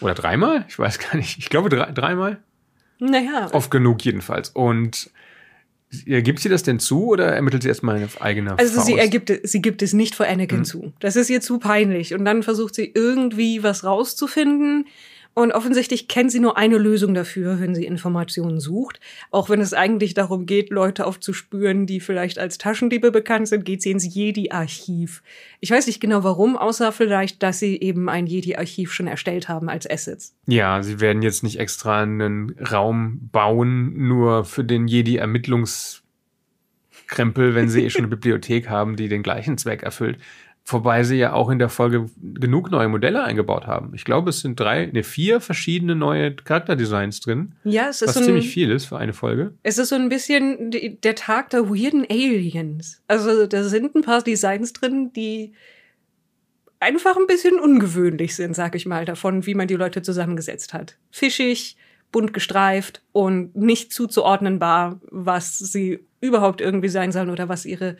Oder 0.00 0.14
dreimal? 0.14 0.64
Ich 0.68 0.78
weiß 0.78 0.98
gar 0.98 1.16
nicht. 1.16 1.38
Ich 1.38 1.48
glaube 1.50 1.70
drei, 1.70 1.90
dreimal. 1.90 2.38
Naja. 3.00 3.48
Oft 3.52 3.70
genug 3.70 4.04
jedenfalls. 4.04 4.50
Und 4.50 5.10
Gibt 6.04 6.40
sie 6.40 6.48
das 6.48 6.62
denn 6.62 6.78
zu 6.78 7.06
oder 7.06 7.26
ermittelt 7.26 7.62
sie 7.62 7.68
erstmal 7.68 7.96
eine 7.96 8.08
eigene 8.20 8.58
Also 8.58 8.74
Faust? 8.74 8.86
sie 8.86 8.98
ergibt, 8.98 9.32
sie 9.42 9.62
gibt 9.62 9.82
es 9.82 9.92
nicht 9.92 10.14
vor 10.14 10.26
Anakin 10.26 10.60
mhm. 10.60 10.64
zu. 10.64 10.92
Das 11.00 11.16
ist 11.16 11.30
ihr 11.30 11.40
zu 11.40 11.58
peinlich. 11.58 12.14
Und 12.14 12.24
dann 12.24 12.42
versucht 12.42 12.74
sie 12.74 12.90
irgendwie 12.94 13.62
was 13.62 13.84
rauszufinden. 13.84 14.86
Und 15.34 15.52
offensichtlich 15.52 16.06
kennt 16.06 16.30
sie 16.30 16.38
nur 16.38 16.56
eine 16.56 16.78
Lösung 16.78 17.12
dafür, 17.12 17.60
wenn 17.60 17.74
sie 17.74 17.84
Informationen 17.84 18.60
sucht. 18.60 19.00
Auch 19.32 19.50
wenn 19.50 19.60
es 19.60 19.74
eigentlich 19.74 20.14
darum 20.14 20.46
geht, 20.46 20.70
Leute 20.70 21.06
aufzuspüren, 21.06 21.86
die 21.86 21.98
vielleicht 21.98 22.38
als 22.38 22.56
Taschendiebe 22.56 23.10
bekannt 23.10 23.48
sind, 23.48 23.64
geht 23.64 23.82
sie 23.82 23.90
ins 23.90 24.14
Jedi-Archiv. 24.14 25.24
Ich 25.58 25.72
weiß 25.72 25.88
nicht 25.88 26.00
genau 26.00 26.22
warum, 26.22 26.56
außer 26.56 26.92
vielleicht, 26.92 27.42
dass 27.42 27.58
sie 27.58 27.80
eben 27.80 28.08
ein 28.08 28.28
Jedi-Archiv 28.28 28.92
schon 28.92 29.08
erstellt 29.08 29.48
haben 29.48 29.68
als 29.68 29.90
Assets. 29.90 30.36
Ja, 30.46 30.84
sie 30.84 31.00
werden 31.00 31.22
jetzt 31.22 31.42
nicht 31.42 31.58
extra 31.58 32.02
einen 32.02 32.54
Raum 32.70 33.30
bauen, 33.32 34.06
nur 34.06 34.44
für 34.44 34.62
den 34.62 34.86
Jedi-Ermittlungskrempel, 34.86 37.56
wenn 37.56 37.68
sie 37.68 37.84
eh 37.84 37.90
schon 37.90 38.02
eine 38.02 38.08
Bibliothek 38.16 38.68
haben, 38.68 38.94
die 38.94 39.08
den 39.08 39.24
gleichen 39.24 39.58
Zweck 39.58 39.82
erfüllt. 39.82 40.18
Wobei 40.66 41.02
sie 41.04 41.16
ja 41.16 41.34
auch 41.34 41.50
in 41.50 41.58
der 41.58 41.68
Folge 41.68 42.08
genug 42.16 42.70
neue 42.70 42.88
Modelle 42.88 43.22
eingebaut 43.22 43.66
haben. 43.66 43.92
Ich 43.94 44.04
glaube, 44.04 44.30
es 44.30 44.40
sind 44.40 44.58
drei, 44.58 44.86
ne, 44.86 45.02
vier 45.02 45.42
verschiedene 45.42 45.94
neue 45.94 46.34
Charakterdesigns 46.34 47.20
drin. 47.20 47.52
Ja, 47.64 47.90
es 47.90 48.00
ist 48.00 48.08
was 48.08 48.14
so 48.14 48.20
ein, 48.20 48.26
ziemlich 48.26 48.48
viel 48.48 48.70
ist 48.70 48.86
für 48.86 48.96
eine 48.96 49.12
Folge. 49.12 49.52
Es 49.62 49.76
ist 49.76 49.90
so 49.90 49.94
ein 49.94 50.08
bisschen 50.08 50.70
der 51.02 51.14
Tag 51.16 51.50
der 51.50 51.68
weirden 51.68 52.06
Aliens. 52.08 53.02
Also 53.08 53.46
da 53.46 53.62
sind 53.64 53.94
ein 53.94 54.00
paar 54.00 54.22
Designs 54.22 54.72
drin, 54.72 55.12
die 55.12 55.52
einfach 56.80 57.16
ein 57.16 57.26
bisschen 57.26 57.60
ungewöhnlich 57.60 58.34
sind, 58.34 58.56
sag 58.56 58.74
ich 58.74 58.86
mal, 58.86 59.04
davon, 59.04 59.44
wie 59.44 59.54
man 59.54 59.68
die 59.68 59.76
Leute 59.76 60.00
zusammengesetzt 60.00 60.72
hat. 60.72 60.96
Fischig, 61.10 61.76
bunt 62.10 62.32
gestreift 62.32 63.02
und 63.12 63.54
nicht 63.54 63.92
zuzuordnenbar, 63.92 64.98
was 65.10 65.58
sie 65.58 66.00
überhaupt 66.22 66.62
irgendwie 66.62 66.88
sein 66.88 67.12
sollen 67.12 67.28
oder 67.28 67.50
was 67.50 67.66
ihre 67.66 67.96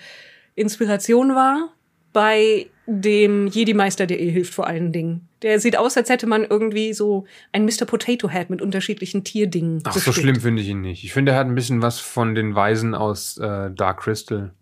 Inspiration 0.54 1.34
war 1.34 1.74
bei 2.14 2.66
dem 2.86 3.48
Jedi-Meister, 3.48 4.06
der 4.06 4.20
ihr 4.20 4.30
hilft 4.30 4.54
vor 4.54 4.66
allen 4.66 4.92
Dingen. 4.92 5.28
Der 5.42 5.60
sieht 5.60 5.76
aus, 5.76 5.96
als 5.96 6.08
hätte 6.08 6.26
man 6.26 6.44
irgendwie 6.44 6.94
so 6.94 7.26
ein 7.52 7.64
Mr. 7.64 7.84
Potato 7.86 8.30
Head 8.30 8.48
mit 8.48 8.62
unterschiedlichen 8.62 9.24
Tierdingen. 9.24 9.80
Ach, 9.84 9.92
bestückt. 9.92 10.16
so 10.16 10.20
schlimm 10.22 10.36
finde 10.36 10.62
ich 10.62 10.68
ihn 10.68 10.80
nicht. 10.80 11.04
Ich 11.04 11.12
finde, 11.12 11.32
er 11.32 11.38
hat 11.38 11.46
ein 11.46 11.54
bisschen 11.54 11.82
was 11.82 11.98
von 11.98 12.34
den 12.34 12.54
Weisen 12.54 12.94
aus 12.94 13.36
äh, 13.38 13.70
Dark 13.70 14.00
Crystal. 14.00 14.52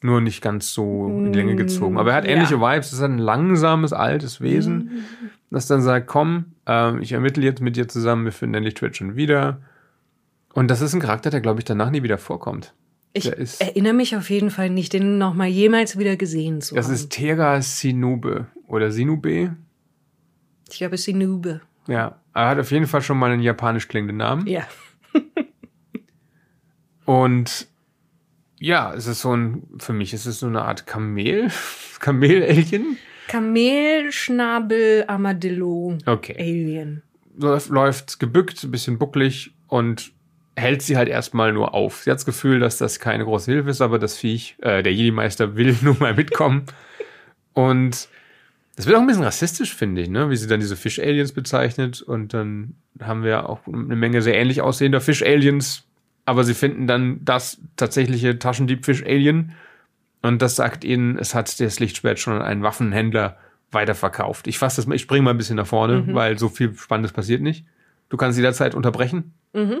Nur 0.00 0.20
nicht 0.20 0.40
ganz 0.40 0.72
so 0.72 1.08
in 1.08 1.32
die 1.32 1.38
Länge 1.38 1.54
mm, 1.54 1.56
gezogen. 1.56 1.98
Aber 1.98 2.10
er 2.10 2.16
hat 2.16 2.24
ähnliche 2.24 2.54
ja. 2.54 2.60
Vibes. 2.60 2.86
Es 2.86 2.92
ist 2.94 3.02
ein 3.02 3.18
langsames, 3.18 3.92
altes 3.92 4.40
Wesen, 4.40 4.76
mhm. 4.76 4.90
das 5.50 5.66
dann 5.66 5.82
sagt, 5.82 6.06
komm, 6.06 6.52
äh, 6.68 6.96
ich 7.00 7.12
ermittle 7.12 7.42
jetzt 7.42 7.60
mit 7.60 7.74
dir 7.74 7.88
zusammen, 7.88 8.24
wir 8.24 8.32
finden 8.32 8.54
endlich 8.54 8.74
Twitch 8.74 8.98
schon 8.98 9.16
wieder. 9.16 9.60
Und 10.54 10.70
das 10.70 10.80
ist 10.80 10.94
ein 10.94 11.00
Charakter, 11.00 11.30
der, 11.30 11.40
glaube 11.40 11.60
ich, 11.60 11.64
danach 11.64 11.90
nie 11.90 12.04
wieder 12.04 12.18
vorkommt. 12.18 12.74
Ich 13.26 13.60
erinnere 13.60 13.94
mich 13.94 14.16
auf 14.16 14.30
jeden 14.30 14.50
Fall 14.50 14.70
nicht, 14.70 14.92
den 14.92 15.18
noch 15.18 15.34
mal 15.34 15.48
jemals 15.48 15.98
wieder 15.98 16.16
gesehen 16.16 16.60
zu 16.60 16.74
das 16.74 16.86
haben. 16.86 16.92
Das 16.92 17.00
ist 17.00 17.10
Tera 17.10 17.60
Sinube 17.62 18.46
oder 18.66 18.90
Sinube. 18.90 19.56
Ich 20.70 20.78
glaube 20.78 20.96
Sinube. 20.96 21.60
Ja, 21.86 22.20
er 22.34 22.48
hat 22.48 22.58
auf 22.58 22.70
jeden 22.70 22.86
Fall 22.86 23.02
schon 23.02 23.18
mal 23.18 23.30
einen 23.30 23.42
japanisch 23.42 23.88
klingenden 23.88 24.18
Namen. 24.18 24.46
Ja. 24.46 24.66
Und 27.04 27.66
ja, 28.60 28.92
es 28.92 29.06
ist 29.06 29.22
so 29.22 29.34
ein, 29.34 29.62
für 29.78 29.92
mich 29.92 30.12
ist 30.12 30.26
es 30.26 30.40
so 30.40 30.46
eine 30.46 30.62
Art 30.62 30.86
Kamel, 30.86 31.48
Kamel-Alien. 32.00 32.98
Kamelschnabel 33.28 35.04
Armadillo 35.06 35.98
okay. 36.06 37.00
Läuft 37.36 38.18
gebückt, 38.18 38.64
ein 38.64 38.70
bisschen 38.70 38.98
bucklig 38.98 39.54
und 39.68 40.12
hält 40.58 40.82
sie 40.82 40.96
halt 40.96 41.08
erstmal 41.08 41.52
nur 41.52 41.74
auf. 41.74 42.02
Sie 42.02 42.10
hat 42.10 42.16
das 42.16 42.26
Gefühl, 42.26 42.60
dass 42.60 42.78
das 42.78 43.00
keine 43.00 43.24
große 43.24 43.50
Hilfe 43.50 43.70
ist, 43.70 43.80
aber 43.80 43.98
das 43.98 44.16
Viech, 44.16 44.56
äh, 44.60 44.82
der 44.82 44.92
Jedi-Meister 44.92 45.56
will 45.56 45.76
nun 45.82 45.96
mal 45.98 46.14
mitkommen. 46.14 46.64
Und 47.54 48.08
das 48.76 48.86
wird 48.86 48.96
auch 48.96 49.00
ein 49.00 49.06
bisschen 49.06 49.24
rassistisch, 49.24 49.74
finde 49.74 50.02
ich, 50.02 50.08
ne? 50.08 50.30
wie 50.30 50.36
sie 50.36 50.46
dann 50.46 50.60
diese 50.60 50.76
Fisch-Aliens 50.76 51.32
bezeichnet. 51.32 52.02
Und 52.02 52.34
dann 52.34 52.74
haben 53.00 53.24
wir 53.24 53.48
auch 53.48 53.66
eine 53.66 53.96
Menge 53.96 54.22
sehr 54.22 54.36
ähnlich 54.36 54.60
aussehender 54.60 55.00
Fisch-Aliens, 55.00 55.84
aber 56.26 56.44
sie 56.44 56.54
finden 56.54 56.86
dann 56.86 57.24
das 57.24 57.60
tatsächliche 57.76 58.38
Taschendieb-Fisch-Alien. 58.38 59.54
Und 60.22 60.42
das 60.42 60.56
sagt 60.56 60.84
ihnen, 60.84 61.18
es 61.18 61.34
hat 61.34 61.58
das 61.60 61.80
Lichtschwert 61.80 62.18
schon 62.18 62.34
an 62.34 62.42
einen 62.42 62.62
Waffenhändler 62.62 63.36
weiterverkauft. 63.70 64.46
Ich 64.46 64.58
fasse 64.58 64.76
das 64.76 64.86
mal, 64.86 64.94
ich 64.94 65.02
springe 65.02 65.22
mal 65.22 65.30
ein 65.30 65.38
bisschen 65.38 65.56
nach 65.56 65.66
vorne, 65.66 66.02
mhm. 66.02 66.14
weil 66.14 66.38
so 66.38 66.48
viel 66.48 66.74
Spannendes 66.74 67.12
passiert 67.12 67.42
nicht. 67.42 67.64
Du 68.08 68.16
kannst 68.16 68.38
jederzeit 68.38 68.74
unterbrechen. 68.74 69.34
Mhm. 69.52 69.80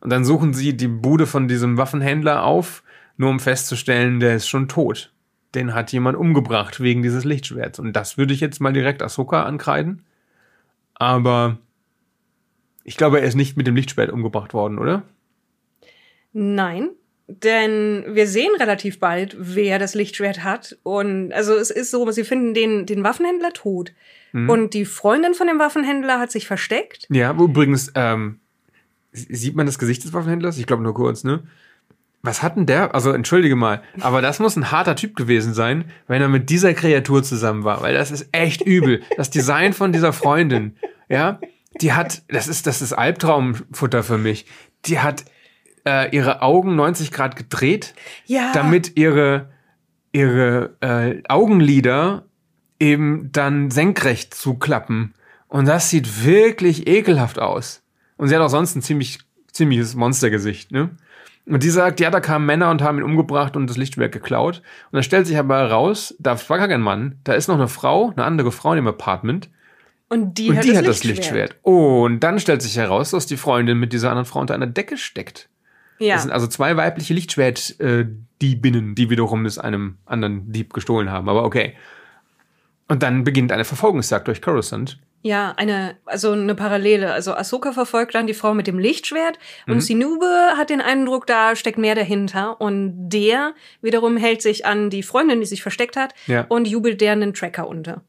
Und 0.00 0.10
dann 0.10 0.24
suchen 0.24 0.54
sie 0.54 0.76
die 0.76 0.88
Bude 0.88 1.26
von 1.26 1.48
diesem 1.48 1.76
Waffenhändler 1.76 2.44
auf, 2.44 2.82
nur 3.16 3.30
um 3.30 3.40
festzustellen, 3.40 4.20
der 4.20 4.36
ist 4.36 4.48
schon 4.48 4.68
tot. 4.68 5.12
Den 5.54 5.74
hat 5.74 5.92
jemand 5.92 6.16
umgebracht 6.16 6.80
wegen 6.80 7.02
dieses 7.02 7.24
Lichtschwerts. 7.24 7.78
Und 7.78 7.92
das 7.94 8.16
würde 8.16 8.32
ich 8.32 8.40
jetzt 8.40 8.60
mal 8.60 8.72
direkt 8.72 9.02
Ahsoka 9.02 9.44
ankreiden. 9.44 10.04
Aber 10.94 11.58
ich 12.84 12.96
glaube, 12.96 13.20
er 13.20 13.26
ist 13.26 13.34
nicht 13.34 13.56
mit 13.56 13.66
dem 13.66 13.76
Lichtschwert 13.76 14.10
umgebracht 14.10 14.54
worden, 14.54 14.78
oder? 14.78 15.02
Nein, 16.32 16.90
denn 17.26 18.04
wir 18.08 18.26
sehen 18.26 18.50
relativ 18.58 19.00
bald, 19.00 19.36
wer 19.38 19.78
das 19.78 19.94
Lichtschwert 19.94 20.42
hat. 20.42 20.78
Und 20.82 21.32
also 21.32 21.54
es 21.54 21.70
ist 21.70 21.90
so, 21.90 22.10
sie 22.10 22.24
finden 22.24 22.54
den, 22.54 22.86
den 22.86 23.04
Waffenhändler 23.04 23.52
tot. 23.52 23.92
Mhm. 24.32 24.50
Und 24.50 24.74
die 24.74 24.84
Freundin 24.84 25.34
von 25.34 25.46
dem 25.46 25.58
Waffenhändler 25.58 26.18
hat 26.18 26.30
sich 26.30 26.46
versteckt. 26.46 27.06
Ja, 27.10 27.32
übrigens, 27.32 27.92
ähm, 27.94 28.40
Sieht 29.12 29.56
man 29.56 29.66
das 29.66 29.78
Gesicht 29.78 30.04
des 30.04 30.12
Waffenhändlers? 30.12 30.58
Ich 30.58 30.66
glaube 30.66 30.82
nur 30.82 30.94
kurz, 30.94 31.24
ne? 31.24 31.42
Was 32.22 32.42
hat 32.42 32.56
denn 32.56 32.66
der? 32.66 32.94
Also 32.94 33.12
entschuldige 33.12 33.56
mal, 33.56 33.82
aber 34.00 34.20
das 34.20 34.40
muss 34.40 34.54
ein 34.54 34.70
harter 34.70 34.94
Typ 34.94 35.16
gewesen 35.16 35.54
sein, 35.54 35.86
wenn 36.06 36.20
er 36.20 36.28
mit 36.28 36.50
dieser 36.50 36.74
Kreatur 36.74 37.22
zusammen 37.22 37.64
war, 37.64 37.80
weil 37.80 37.94
das 37.94 38.10
ist 38.10 38.28
echt 38.32 38.60
übel. 38.60 39.00
Das 39.16 39.30
Design 39.30 39.72
von 39.72 39.90
dieser 39.92 40.12
Freundin, 40.12 40.76
ja, 41.08 41.40
die 41.80 41.94
hat, 41.94 42.22
das 42.28 42.46
ist 42.46 42.66
das 42.66 42.82
ist 42.82 42.92
Albtraumfutter 42.92 44.02
für 44.02 44.18
mich. 44.18 44.44
Die 44.84 44.98
hat 44.98 45.24
äh, 45.86 46.14
ihre 46.14 46.42
Augen 46.42 46.76
90 46.76 47.10
Grad 47.10 47.36
gedreht, 47.36 47.94
Ja. 48.26 48.52
damit 48.52 48.98
ihre 48.98 49.48
ihre 50.12 50.76
äh, 50.80 51.22
Augenlider 51.28 52.24
eben 52.78 53.30
dann 53.32 53.70
senkrecht 53.70 54.34
zuklappen. 54.34 55.14
Und 55.48 55.66
das 55.66 55.88
sieht 55.88 56.24
wirklich 56.24 56.86
ekelhaft 56.86 57.38
aus. 57.38 57.82
Und 58.20 58.28
sie 58.28 58.36
hat 58.36 58.42
auch 58.42 58.50
sonst 58.50 58.76
ein 58.76 58.82
ziemlich, 58.82 59.18
ziemliches 59.50 59.94
Monstergesicht, 59.94 60.72
ne? 60.72 60.90
Und 61.46 61.62
die 61.62 61.70
sagt, 61.70 62.00
ja, 62.00 62.10
da 62.10 62.20
kamen 62.20 62.44
Männer 62.44 62.70
und 62.70 62.82
haben 62.82 62.98
ihn 62.98 63.02
umgebracht 63.02 63.56
und 63.56 63.66
das 63.66 63.78
Lichtwerk 63.78 64.12
geklaut. 64.12 64.58
Und 64.58 64.96
dann 64.96 65.02
stellt 65.02 65.26
sich 65.26 65.38
aber 65.38 65.56
heraus, 65.56 66.14
da 66.18 66.38
war 66.48 66.58
gar 66.58 66.68
kein 66.68 66.82
Mann, 66.82 67.18
da 67.24 67.32
ist 67.32 67.48
noch 67.48 67.54
eine 67.54 67.66
Frau, 67.66 68.10
eine 68.10 68.24
andere 68.24 68.52
Frau 68.52 68.72
in 68.72 68.76
dem 68.76 68.86
Apartment. 68.88 69.48
Und 70.10 70.36
die, 70.36 70.50
und 70.50 70.58
hat, 70.58 70.64
die 70.64 70.68
das, 70.68 70.78
hat 70.78 70.86
das 70.86 71.02
Lichtschwert. 71.02 71.56
Oh, 71.62 72.04
und 72.04 72.20
dann 72.20 72.38
stellt 72.40 72.60
sich 72.60 72.76
heraus, 72.76 73.10
dass 73.12 73.24
die 73.24 73.38
Freundin 73.38 73.78
mit 73.78 73.94
dieser 73.94 74.10
anderen 74.10 74.26
Frau 74.26 74.40
unter 74.40 74.54
einer 74.54 74.66
Decke 74.66 74.98
steckt. 74.98 75.48
Ja. 75.98 76.16
Das 76.16 76.24
sind 76.24 76.30
also 76.30 76.46
zwei 76.46 76.76
weibliche 76.76 77.14
Lichtschwert-Diebinnen, 77.14 78.94
die 78.94 79.08
wiederum 79.08 79.46
es 79.46 79.58
einem 79.58 79.96
anderen 80.04 80.52
Dieb 80.52 80.74
gestohlen 80.74 81.10
haben. 81.10 81.30
Aber 81.30 81.44
okay. 81.44 81.74
Und 82.86 83.02
dann 83.02 83.24
beginnt 83.24 83.50
eine 83.50 83.64
Verfolgungsjagd 83.64 84.28
durch 84.28 84.42
Coruscant. 84.42 84.98
Ja, 85.22 85.52
eine, 85.58 85.96
also 86.06 86.32
eine 86.32 86.54
Parallele. 86.54 87.12
Also 87.12 87.34
Ahsoka 87.34 87.72
verfolgt 87.72 88.14
dann 88.14 88.26
die 88.26 88.32
Frau 88.34 88.54
mit 88.54 88.66
dem 88.66 88.78
Lichtschwert 88.78 89.38
und 89.66 89.74
Mhm. 89.74 89.80
Sinube 89.80 90.26
hat 90.56 90.70
den 90.70 90.80
Eindruck, 90.80 91.26
da 91.26 91.54
steckt 91.56 91.76
mehr 91.76 91.94
dahinter. 91.94 92.58
Und 92.60 93.10
der 93.10 93.52
wiederum 93.82 94.16
hält 94.16 94.40
sich 94.40 94.64
an 94.64 94.88
die 94.88 95.02
Freundin, 95.02 95.40
die 95.40 95.46
sich 95.46 95.60
versteckt 95.62 95.96
hat, 95.96 96.14
Ja. 96.26 96.46
und 96.48 96.66
jubelt 96.66 97.00
der 97.02 97.12
einen 97.12 97.34
Tracker 97.34 97.68
unter. 97.68 98.02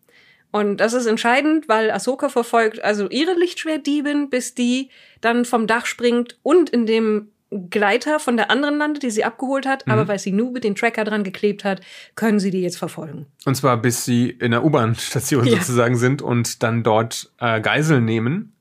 Und 0.53 0.77
das 0.77 0.93
ist 0.93 1.05
entscheidend, 1.05 1.67
weil 1.67 1.91
Ahsoka 1.91 2.29
verfolgt 2.29 2.81
also 2.83 3.09
ihre 3.09 3.33
Lichtschwertdiebin, 3.33 4.29
bis 4.29 4.53
die 4.55 4.89
dann 5.21 5.43
vom 5.45 5.67
Dach 5.67 5.85
springt 5.85 6.37
und 6.43 6.69
in 6.69 6.85
dem 6.85 7.31
Gleiter 7.69 8.19
von 8.19 8.37
der 8.37 8.49
anderen 8.49 8.77
landet, 8.77 9.03
die 9.03 9.11
sie 9.11 9.23
abgeholt 9.25 9.65
hat. 9.65 9.85
Mhm. 9.85 9.91
Aber 9.93 10.07
weil 10.07 10.19
Sinube 10.19 10.59
den 10.61 10.75
Tracker 10.75 11.03
dran 11.03 11.23
geklebt 11.23 11.63
hat, 11.65 11.81
können 12.15 12.39
sie 12.39 12.49
die 12.49 12.61
jetzt 12.61 12.77
verfolgen. 12.77 13.25
Und 13.45 13.55
zwar 13.55 13.77
bis 13.77 14.05
sie 14.05 14.29
in 14.29 14.51
der 14.51 14.63
U-Bahn-Station 14.63 15.45
Ja. 15.47 15.57
sozusagen 15.57 15.97
sind 15.97 16.21
und 16.21 16.63
dann 16.63 16.83
dort 16.83 17.31
äh, 17.39 17.59
Geiseln 17.61 18.05
nehmen. 18.05 18.53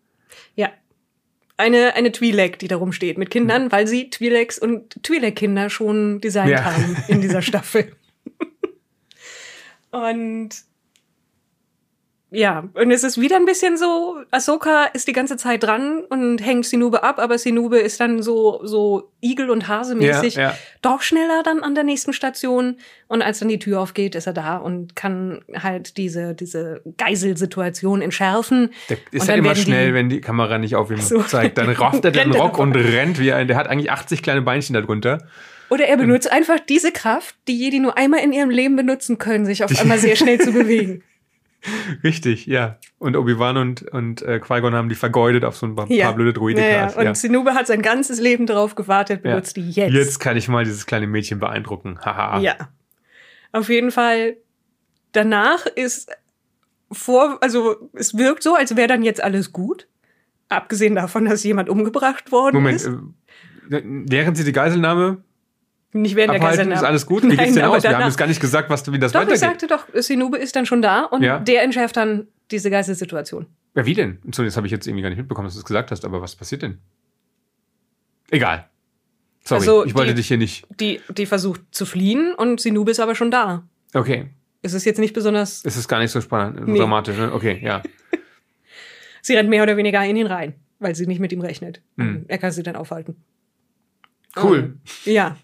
Ja. 0.57 0.71
Eine, 1.57 1.95
eine 1.95 2.09
Twi'lek, 2.09 2.57
die 2.59 2.69
da 2.69 2.77
rumsteht 2.77 3.17
mit 3.19 3.31
Kindern, 3.31 3.71
weil 3.71 3.87
sie 3.87 4.11
Twi'leks 4.11 4.59
und 4.59 4.95
Twi'lek-Kinder 5.07 5.71
schon 5.71 6.21
designt 6.21 6.51
Ja. 6.51 6.65
haben 6.65 6.97
in 7.09 7.21
dieser 7.21 7.43
Staffel. 7.43 7.93
und 9.91 10.51
ja, 12.33 12.69
und 12.75 12.91
es 12.93 13.03
ist 13.05 13.21
wieder 13.21 13.37
ein 13.37 13.45
bisschen 13.45 13.77
so, 13.77 14.19
Ahsoka 14.31 14.85
ist 14.93 15.09
die 15.09 15.13
ganze 15.13 15.37
Zeit 15.37 15.63
dran 15.65 16.05
und 16.09 16.39
hängt 16.39 16.65
Sinube 16.65 17.03
ab, 17.03 17.19
aber 17.19 17.39
Sinube 17.39 17.79
ist 17.79 17.99
dann 18.01 18.23
so, 18.23 18.61
so 18.65 19.11
Igel- 19.21 19.51
und 19.51 19.67
Hase-mäßig 19.69 20.37
Ja, 20.37 20.43
ja. 20.43 20.57
doch 20.83 21.03
schneller 21.03 21.43
dann 21.43 21.63
an 21.63 21.75
der 21.75 21.85
nächsten 21.85 22.13
Station. 22.13 22.77
Und 23.09 23.23
als 23.23 23.41
dann 23.41 23.49
die 23.49 23.59
Tür 23.59 23.81
aufgeht, 23.81 24.15
ist 24.15 24.27
er 24.27 24.33
da 24.33 24.57
und 24.59 24.95
kann 24.97 25.43
halt 25.61 25.97
diese, 25.97 26.35
diese 26.35 26.83
Geiselsituation 26.97 28.03
entschärfen. 28.03 28.71
Der 28.89 28.97
ist 29.11 29.23
ja 29.27 29.33
dann 29.35 29.39
immer 29.41 29.49
werden 29.49 29.57
die- 29.57 29.63
schnell, 29.63 29.95
wenn 29.95 30.09
die 30.09 30.21
Kamera 30.21 30.59
nicht 30.59 30.77
auf 30.77 30.91
ihm 30.91 30.99
So. 31.01 31.23
zeigt. 31.23 31.59
Dann 31.59 31.69
rafft 31.71 32.05
er 32.05 32.11
den 32.13 32.33
Rock 32.33 32.59
und 32.59 32.75
rennt 32.77 33.19
wie 33.19 33.33
ein. 33.33 33.49
Der 33.49 33.57
hat 33.57 33.69
eigentlich 33.69 33.91
80 33.91 34.23
kleine 34.23 34.43
Beinchen 34.43 34.75
darunter. 34.75 35.27
Oder 35.69 35.87
er 35.87 35.97
benutzt 35.97 36.31
einfach 36.33 36.59
diese 36.59 36.91
Kraft, 36.91 37.37
die 37.47 37.57
Jedi 37.57 37.79
nur 37.79 37.97
einmal 37.97 38.21
in 38.21 38.33
ihrem 38.33 38.51
Leben 38.51 38.75
benutzen 38.75 39.19
können, 39.19 39.47
sich 39.47 39.63
auf 39.63 39.79
einmal 39.81 39.99
sehr 39.99 40.17
schnell 40.17 40.41
zu 40.41 40.53
bewegen. 40.53 41.03
Richtig, 42.05 42.47
ja. 42.47 42.79
Und 42.99 43.17
Obi-Wan 43.17 43.57
und, 43.57 43.83
und 43.83 44.23
äh, 44.23 44.41
Qui-Gon 44.41 44.75
haben 44.75 44.89
die 44.89 44.95
vergeudet 44.95 45.45
auf 45.45 45.57
so 45.57 45.67
ein 45.67 45.77
paar, 45.77 45.87
paar 45.87 46.15
blöde 46.15 46.31
Ja, 46.31 46.33
ja. 46.33 46.33
Druidikas. 46.33 46.97
Und 46.97 47.17
Sinube 47.17 47.55
hat 47.55 47.67
sein 47.67 47.83
ganzes 47.83 48.21
Leben 48.21 48.47
darauf 48.47 48.75
gewartet, 48.75 49.25
Ja. 49.25 49.33
benutzt 49.33 49.57
die 49.57 49.71
jetzt. 49.71 49.93
Jetzt 49.93 50.19
kann 50.21 50.37
ich 50.37 50.49
mal 50.49 50.65
dieses 50.65 50.87
kleine 50.87 51.07
Mädchen 51.07 51.39
beeindrucken. 51.39 51.99
Haha. 52.05 52.41
Ja. 52.41 52.55
Auf 53.53 53.69
jeden 53.69 53.91
Fall. 53.91 54.37
Danach 55.13 55.67
ist 55.67 56.11
vor, 56.93 57.39
also 57.41 57.91
es 57.95 58.17
wirkt 58.17 58.43
so, 58.43 58.55
als 58.55 58.77
wäre 58.77 58.89
dann 58.89 59.03
jetzt 59.03 59.23
alles 59.23 59.53
gut. 59.53 59.87
Abgesehen 60.49 60.95
davon, 60.95 61.25
dass 61.27 61.45
jemand 61.45 61.69
umgebracht 61.69 62.33
worden 62.33 62.57
Moment, 62.57 62.77
ist. 62.77 62.87
äh, 62.87 63.83
während 63.85 64.37
sie 64.37 64.45
die 64.45 64.53
Geiselnahme 64.53 65.23
Nicht 65.93 66.15
während 66.15 66.35
der 66.35 66.41
abhalten, 66.41 66.59
Geiselnahme. 66.71 66.81
ist 66.83 66.87
alles 66.87 67.07
gut? 67.07 67.25
Wie 67.25 67.37
geht's 67.37 67.55
denn 67.55 67.65
aus? 67.65 67.83
Wir 67.83 67.97
haben 67.99 68.05
jetzt 68.07 68.17
gar 68.17 68.29
nicht 68.29 68.41
gesagt, 68.41 68.71
was, 68.71 68.91
wie 68.93 68.99
das 68.99 69.11
Doch, 69.13 69.23
ich 69.23 69.27
weitergeht. 69.29 69.41
sagte 69.41 69.67
doch, 69.67 69.87
Sinube 69.95 70.39
ist 70.39 70.55
dann 70.55 70.65
schon 70.67 70.83
da 70.83 71.05
und 71.05 71.23
Ja. 71.23 71.41
der 71.41 71.63
entschärft 71.65 71.97
dann 71.97 72.29
diese 72.53 72.71
Geistessituation. 72.71 73.47
Ja, 73.75 73.87
wie 73.87 73.95
denn? 73.95 74.19
So, 74.33 74.45
das 74.45 74.57
habe 74.57 74.67
ich 74.67 74.71
jetzt 74.73 74.87
irgendwie 74.87 75.03
gar 75.03 75.09
nicht 75.09 75.19
mitbekommen, 75.19 75.47
dass 75.47 75.55
du 75.55 75.61
es 75.61 75.65
gesagt 75.65 75.91
hast, 75.91 76.05
aber 76.05 76.21
was 76.23 76.37
passiert 76.37 76.63
denn? 76.63 76.79
Egal. 78.31 78.69
Sorry, 79.45 79.61
Also, 79.61 79.85
ich 79.85 79.95
wollte 79.95 80.11
die- 80.13 80.17
dich 80.19 80.29
hier 80.29 80.37
nicht. 80.39 80.67
Die, 80.79 81.01
die 81.09 81.27
versucht 81.27 81.61
zu 81.73 81.87
fliehen 81.87 82.35
und 82.35 82.61
Sinube 82.61 82.91
ist 82.91 83.01
aber 83.01 83.15
schon 83.15 83.31
da. 83.31 83.65
Okay, 83.95 84.29
Es 84.63 84.75
ist 84.75 84.85
jetzt 84.85 84.99
nicht 84.99 85.15
besonders, 85.15 85.65
es 85.65 85.77
ist 85.77 85.89
gar 85.89 85.99
nicht 86.01 86.11
so 86.11 86.21
spannend, 86.21 86.69
Nee. 86.69 86.79
dramatisch, 86.79 87.17
ne? 87.17 87.33
Okay, 87.33 87.59
ja. 87.65 87.83
sie 89.23 89.35
rennt 89.35 89.49
mehr 89.49 89.63
oder 89.63 89.77
weniger 89.77 90.05
in 90.05 90.17
ihn 90.17 90.27
rein, 90.27 90.55
weil 90.79 90.95
sie 90.95 91.07
nicht 91.07 91.19
mit 91.19 91.33
ihm 91.33 91.41
rechnet. 91.41 91.81
Hm. 91.97 92.17
Und 92.17 92.31
Er 92.31 92.39
kann 92.39 92.53
sie 92.53 92.63
dann 92.63 92.77
aufhalten. 92.77 93.17
Cool. 94.41 94.77
Ja. 95.05 95.37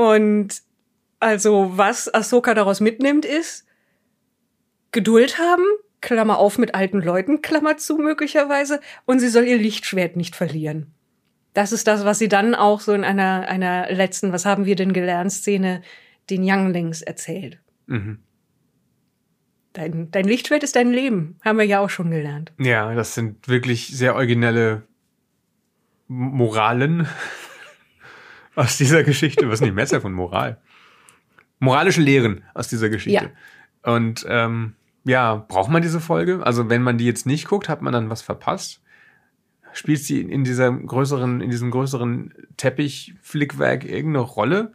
Und 0.00 0.62
also, 1.18 1.72
was 1.76 2.08
Ahsoka 2.08 2.54
daraus 2.54 2.80
mitnimmt, 2.80 3.26
ist 3.26 3.66
Geduld 4.92 5.38
haben, 5.38 5.64
Klammer 6.00 6.38
auf 6.38 6.56
mit 6.56 6.74
alten 6.74 7.02
Leuten, 7.02 7.42
Klammer 7.42 7.76
zu 7.76 7.98
möglicherweise, 7.98 8.80
und 9.04 9.18
sie 9.18 9.28
soll 9.28 9.44
ihr 9.44 9.58
Lichtschwert 9.58 10.16
nicht 10.16 10.36
verlieren. 10.36 10.94
Das 11.52 11.70
ist 11.70 11.86
das, 11.86 12.06
was 12.06 12.18
sie 12.18 12.28
dann 12.28 12.54
auch 12.54 12.80
so 12.80 12.94
in 12.94 13.04
einer, 13.04 13.46
einer 13.46 13.92
letzten, 13.92 14.32
was 14.32 14.46
haben 14.46 14.64
wir 14.64 14.74
denn 14.74 14.94
gelernt, 14.94 15.32
Szene 15.32 15.82
den 16.30 16.50
Younglings 16.50 17.02
erzählt. 17.02 17.58
Mhm. 17.86 18.20
Dein, 19.74 20.10
dein 20.10 20.24
Lichtschwert 20.24 20.62
ist 20.62 20.76
dein 20.76 20.92
Leben, 20.92 21.38
haben 21.44 21.58
wir 21.58 21.66
ja 21.66 21.80
auch 21.80 21.90
schon 21.90 22.10
gelernt. 22.10 22.52
Ja, 22.58 22.94
das 22.94 23.14
sind 23.14 23.48
wirklich 23.48 23.88
sehr 23.88 24.14
originelle 24.14 24.82
Moralen 26.08 27.06
aus 28.54 28.78
dieser 28.78 29.02
Geschichte. 29.02 29.46
Was 29.46 29.54
ist 29.54 29.60
denn 29.60 29.68
die 29.68 29.74
Messer 29.74 30.00
von 30.00 30.12
Moral? 30.12 30.60
Moralische 31.58 32.00
Lehren 32.00 32.42
aus 32.54 32.68
dieser 32.68 32.88
Geschichte. 32.88 33.30
Und 33.82 34.24
ähm, 34.28 34.74
ja, 35.04 35.34
braucht 35.34 35.70
man 35.70 35.82
diese 35.82 36.00
Folge? 36.00 36.44
Also 36.44 36.68
wenn 36.68 36.82
man 36.82 36.98
die 36.98 37.06
jetzt 37.06 37.26
nicht 37.26 37.46
guckt, 37.48 37.68
hat 37.68 37.82
man 37.82 37.92
dann 37.92 38.10
was 38.10 38.22
verpasst? 38.22 38.82
Spielt 39.72 40.00
sie 40.00 40.20
in 40.20 40.42
dieser 40.42 40.72
größeren, 40.72 41.40
in 41.40 41.50
diesem 41.50 41.70
größeren 41.70 42.34
Teppich-Flickwerk 42.56 43.84
irgendeine 43.84 44.24
Rolle? 44.24 44.72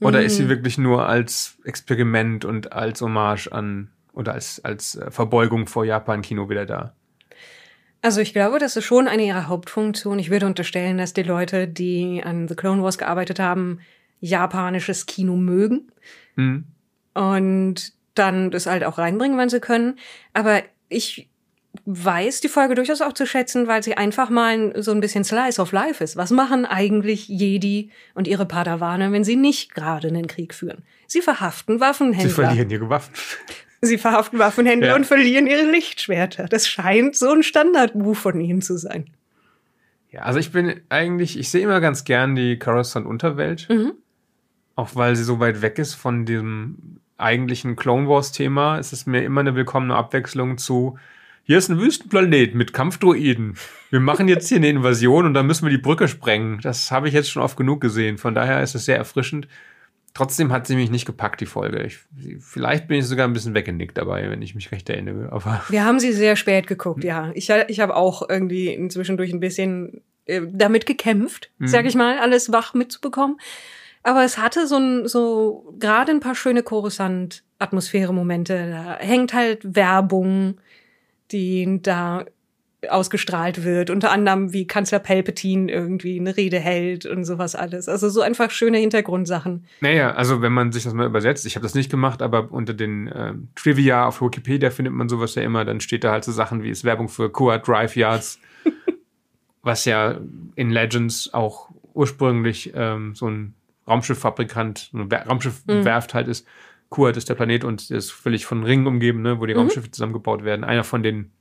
Oder 0.00 0.22
ist 0.22 0.36
sie 0.36 0.48
wirklich 0.48 0.78
nur 0.78 1.06
als 1.06 1.58
Experiment 1.64 2.44
und 2.44 2.72
als 2.72 3.00
Hommage 3.00 3.48
an 3.52 3.90
oder 4.12 4.34
als, 4.34 4.62
als 4.64 4.96
äh, 4.96 5.10
Verbeugung 5.10 5.68
vor 5.68 5.84
Japan-Kino 5.84 6.50
wieder 6.50 6.66
da? 6.66 6.94
Also 8.02 8.20
ich 8.20 8.32
glaube, 8.32 8.58
das 8.58 8.76
ist 8.76 8.84
schon 8.84 9.06
eine 9.08 9.24
ihrer 9.24 9.46
Hauptfunktionen. 9.48 10.18
Ich 10.18 10.28
würde 10.30 10.46
unterstellen, 10.46 10.98
dass 10.98 11.12
die 11.12 11.22
Leute, 11.22 11.68
die 11.68 12.20
an 12.24 12.48
The 12.48 12.56
Clone 12.56 12.82
Wars 12.82 12.98
gearbeitet 12.98 13.38
haben, 13.38 13.78
japanisches 14.20 15.06
Kino 15.06 15.36
mögen 15.36 15.90
Hm? 16.36 16.64
und 17.14 17.92
dann 18.14 18.50
das 18.50 18.66
halt 18.66 18.84
auch 18.84 18.98
reinbringen, 18.98 19.38
wenn 19.38 19.48
sie 19.48 19.60
können. 19.60 19.98
Aber 20.34 20.62
ich 20.88 21.28
weiß 21.86 22.40
die 22.42 22.48
Folge 22.48 22.74
durchaus 22.74 23.00
auch 23.00 23.14
zu 23.14 23.26
schätzen, 23.26 23.66
weil 23.66 23.82
sie 23.82 23.96
einfach 23.96 24.28
mal 24.28 24.74
so 24.82 24.90
ein 24.92 25.00
bisschen 25.00 25.24
Slice 25.24 25.60
of 25.60 25.72
Life 25.72 26.04
ist. 26.04 26.16
Was 26.16 26.30
machen 26.30 26.66
eigentlich 26.66 27.28
Jedi 27.28 27.90
und 28.14 28.28
ihre 28.28 28.44
Padawane, 28.46 29.10
wenn 29.12 29.24
sie 29.24 29.36
nicht 29.36 29.74
gerade 29.74 30.08
einen 30.08 30.26
Krieg 30.26 30.52
führen? 30.54 30.82
Sie 31.06 31.22
verhaften 31.22 31.76
Sie 31.76 31.80
Waffenhändler. 31.80 32.30
verlieren 32.30 32.70
ihre 32.70 32.88
Waffen. 32.90 33.14
Sie 33.84 33.98
verhaften 33.98 34.38
Waffenhändler 34.38 34.88
Ja. 34.90 34.94
und 34.96 35.06
verlieren 35.06 35.46
ihre 35.48 35.68
Lichtschwerter. 35.70 36.46
Das 36.46 36.68
scheint 36.68 37.16
so 37.16 37.30
ein 37.32 37.42
Standardmove 37.42 38.16
von 38.16 38.40
ihnen 38.40 38.62
zu 38.62 38.76
sein. 38.78 39.06
Ja, 40.10 40.20
also 40.22 40.38
ich 40.38 40.52
bin 40.52 40.80
eigentlich, 40.88 41.36
ich 41.38 41.50
sehe 41.50 41.62
immer 41.62 41.80
ganz 41.80 42.04
gern 42.04 42.36
die 42.36 42.58
Coruscant 42.58 43.06
Unterwelt, 43.06 43.66
Mhm. 43.68 43.92
auch 44.76 44.90
weil 44.94 45.16
sie 45.16 45.24
so 45.24 45.40
weit 45.40 45.62
weg 45.62 45.78
ist 45.80 45.94
von 45.94 46.24
dem 46.26 46.98
eigentlichen 47.18 47.74
Clone 47.74 48.08
Wars 48.08 48.30
Thema. 48.30 48.78
Es 48.78 48.92
ist 48.92 49.06
mir 49.06 49.24
immer 49.24 49.40
eine 49.40 49.54
willkommene 49.56 49.96
Abwechslung 49.96 50.58
zu 50.58 50.98
hier 51.44 51.58
ist 51.58 51.68
ein 51.70 51.78
Wüstenplanet 51.80 52.54
mit 52.54 52.72
Kampfdroiden. 52.72 53.56
Wir 53.90 53.98
machen 53.98 54.28
jetzt 54.28 54.46
hier 54.46 54.58
eine 54.58 54.68
Invasion 54.68 55.26
und 55.26 55.34
dann 55.34 55.48
müssen 55.48 55.64
wir 55.66 55.70
die 55.70 55.82
Brücke 55.82 56.06
sprengen. 56.06 56.60
Das 56.62 56.92
habe 56.92 57.08
ich 57.08 57.14
jetzt 57.14 57.30
schon 57.32 57.42
oft 57.42 57.56
genug 57.56 57.80
gesehen. 57.80 58.16
Von 58.16 58.32
daher 58.32 58.62
ist 58.62 58.76
es 58.76 58.84
sehr 58.84 58.96
erfrischend. 58.96 59.48
Trotzdem 60.14 60.52
hat 60.52 60.66
sie 60.66 60.76
mich 60.76 60.90
nicht 60.90 61.06
gepackt, 61.06 61.40
die 61.40 61.46
Folge. 61.46 61.82
Ich, 61.84 62.00
vielleicht 62.40 62.86
bin 62.86 62.98
ich 62.98 63.06
sogar 63.06 63.26
ein 63.26 63.32
bisschen 63.32 63.54
weggenickt 63.54 63.96
dabei, 63.96 64.30
wenn 64.30 64.42
ich 64.42 64.54
mich 64.54 64.70
recht 64.70 64.90
erinnere. 64.90 65.32
Aber 65.32 65.62
Wir 65.68 65.84
haben 65.84 66.00
sie 66.00 66.12
sehr 66.12 66.36
spät 66.36 66.66
geguckt, 66.66 67.02
ja. 67.02 67.30
Ich, 67.34 67.50
ich 67.68 67.80
habe 67.80 67.96
auch 67.96 68.28
irgendwie 68.28 68.68
inzwischen 68.68 69.16
durch 69.16 69.32
ein 69.32 69.40
bisschen 69.40 70.02
äh, 70.26 70.42
damit 70.52 70.84
gekämpft, 70.84 71.50
mhm. 71.58 71.66
sag 71.66 71.86
ich 71.86 71.94
mal, 71.94 72.18
alles 72.18 72.52
wach 72.52 72.74
mitzubekommen. 72.74 73.38
Aber 74.02 74.24
es 74.24 74.36
hatte 74.36 74.66
so 74.66 74.76
ein, 74.76 75.08
so 75.08 75.74
gerade 75.78 76.12
ein 76.12 76.20
paar 76.20 76.34
schöne 76.34 76.62
Coruscant-Atmosphäre-Momente. 76.62 78.70
Da 78.70 78.98
hängt 78.98 79.32
halt 79.32 79.76
Werbung, 79.76 80.58
die 81.30 81.78
da 81.80 82.26
ausgestrahlt 82.88 83.64
wird. 83.64 83.90
Unter 83.90 84.10
anderem, 84.10 84.52
wie 84.52 84.66
Kanzler 84.66 84.98
Palpatine 84.98 85.70
irgendwie 85.70 86.18
eine 86.18 86.36
Rede 86.36 86.58
hält 86.58 87.06
und 87.06 87.24
sowas 87.24 87.54
alles. 87.54 87.88
Also 87.88 88.08
so 88.08 88.20
einfach 88.20 88.50
schöne 88.50 88.78
Hintergrundsachen. 88.78 89.64
Naja, 89.80 90.12
also 90.12 90.42
wenn 90.42 90.52
man 90.52 90.72
sich 90.72 90.84
das 90.84 90.94
mal 90.94 91.06
übersetzt, 91.06 91.46
ich 91.46 91.54
habe 91.54 91.62
das 91.62 91.74
nicht 91.74 91.90
gemacht, 91.90 92.22
aber 92.22 92.50
unter 92.50 92.74
den 92.74 93.06
äh, 93.08 93.34
Trivia 93.54 94.06
auf 94.06 94.20
Wikipedia 94.20 94.70
findet 94.70 94.94
man 94.94 95.08
sowas 95.08 95.34
ja 95.34 95.42
immer, 95.42 95.64
dann 95.64 95.80
steht 95.80 96.04
da 96.04 96.10
halt 96.10 96.24
so 96.24 96.32
Sachen 96.32 96.62
wie 96.62 96.70
es 96.70 96.84
Werbung 96.84 97.08
für 97.08 97.30
Coa 97.30 97.58
Drive 97.58 97.96
Yards, 97.96 98.40
was 99.62 99.84
ja 99.84 100.18
in 100.56 100.70
Legends 100.70 101.32
auch 101.32 101.70
ursprünglich 101.94 102.72
ähm, 102.74 103.14
so 103.14 103.28
ein 103.28 103.54
Raumschifffabrikant, 103.86 104.90
eine 104.94 105.08
Raumschiffwerft 105.24 106.12
mhm. 106.12 106.16
halt 106.16 106.28
ist. 106.28 106.46
Kuat 106.88 107.16
ist 107.16 107.28
der 107.28 107.34
Planet 107.34 107.64
und 107.64 107.90
ist 107.90 108.10
völlig 108.10 108.44
von 108.44 108.64
Ringen 108.64 108.86
umgeben, 108.86 109.22
ne, 109.22 109.40
wo 109.40 109.46
die 109.46 109.54
mhm. 109.54 109.60
Raumschiffe 109.60 109.90
zusammengebaut 109.90 110.44
werden. 110.44 110.64
Einer 110.64 110.84
von 110.84 111.02
den 111.02 111.32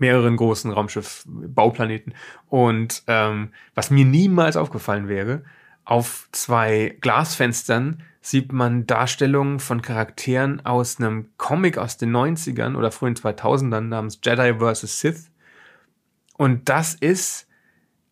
mehreren 0.00 0.36
großen 0.36 0.70
Raumschiff-Bauplaneten. 0.70 2.14
Und 2.48 3.02
ähm, 3.06 3.50
was 3.74 3.90
mir 3.90 4.04
niemals 4.04 4.56
aufgefallen 4.56 5.08
wäre, 5.08 5.42
auf 5.84 6.28
zwei 6.32 6.96
Glasfenstern 7.00 8.02
sieht 8.20 8.52
man 8.52 8.86
Darstellungen 8.86 9.60
von 9.60 9.82
Charakteren 9.82 10.64
aus 10.66 10.98
einem 10.98 11.28
Comic 11.36 11.78
aus 11.78 11.96
den 11.96 12.14
90ern 12.14 12.76
oder 12.76 12.90
frühen 12.90 13.14
2000ern 13.14 13.82
namens 13.82 14.18
Jedi 14.24 14.54
vs. 14.58 15.00
Sith. 15.00 15.30
Und 16.36 16.68
das 16.68 16.94
ist 16.94 17.46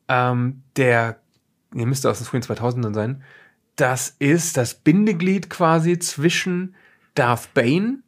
ähm, 0.08 0.62
der, 0.76 1.20
ihr 1.74 1.86
müsste 1.86 2.10
aus 2.10 2.18
den 2.18 2.26
frühen 2.26 2.42
2000ern 2.42 2.94
sein, 2.94 3.22
das 3.76 4.14
ist 4.20 4.56
das 4.56 4.74
Bindeglied 4.74 5.50
quasi 5.50 5.98
zwischen 5.98 6.76
Darth 7.14 7.52
Bane 7.54 7.98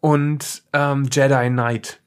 und 0.00 0.62
ähm, 0.72 1.08
Jedi 1.10 1.48
Knight. 1.48 2.00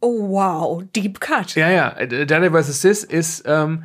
Oh 0.00 0.30
wow, 0.30 0.82
Deep 0.94 1.20
Cut. 1.20 1.54
Ja, 1.54 1.70
ja. 1.70 1.96
Jedi 2.00 2.50
vs. 2.50 2.82
Sith 2.82 3.04
ist 3.04 3.44
ähm, 3.46 3.84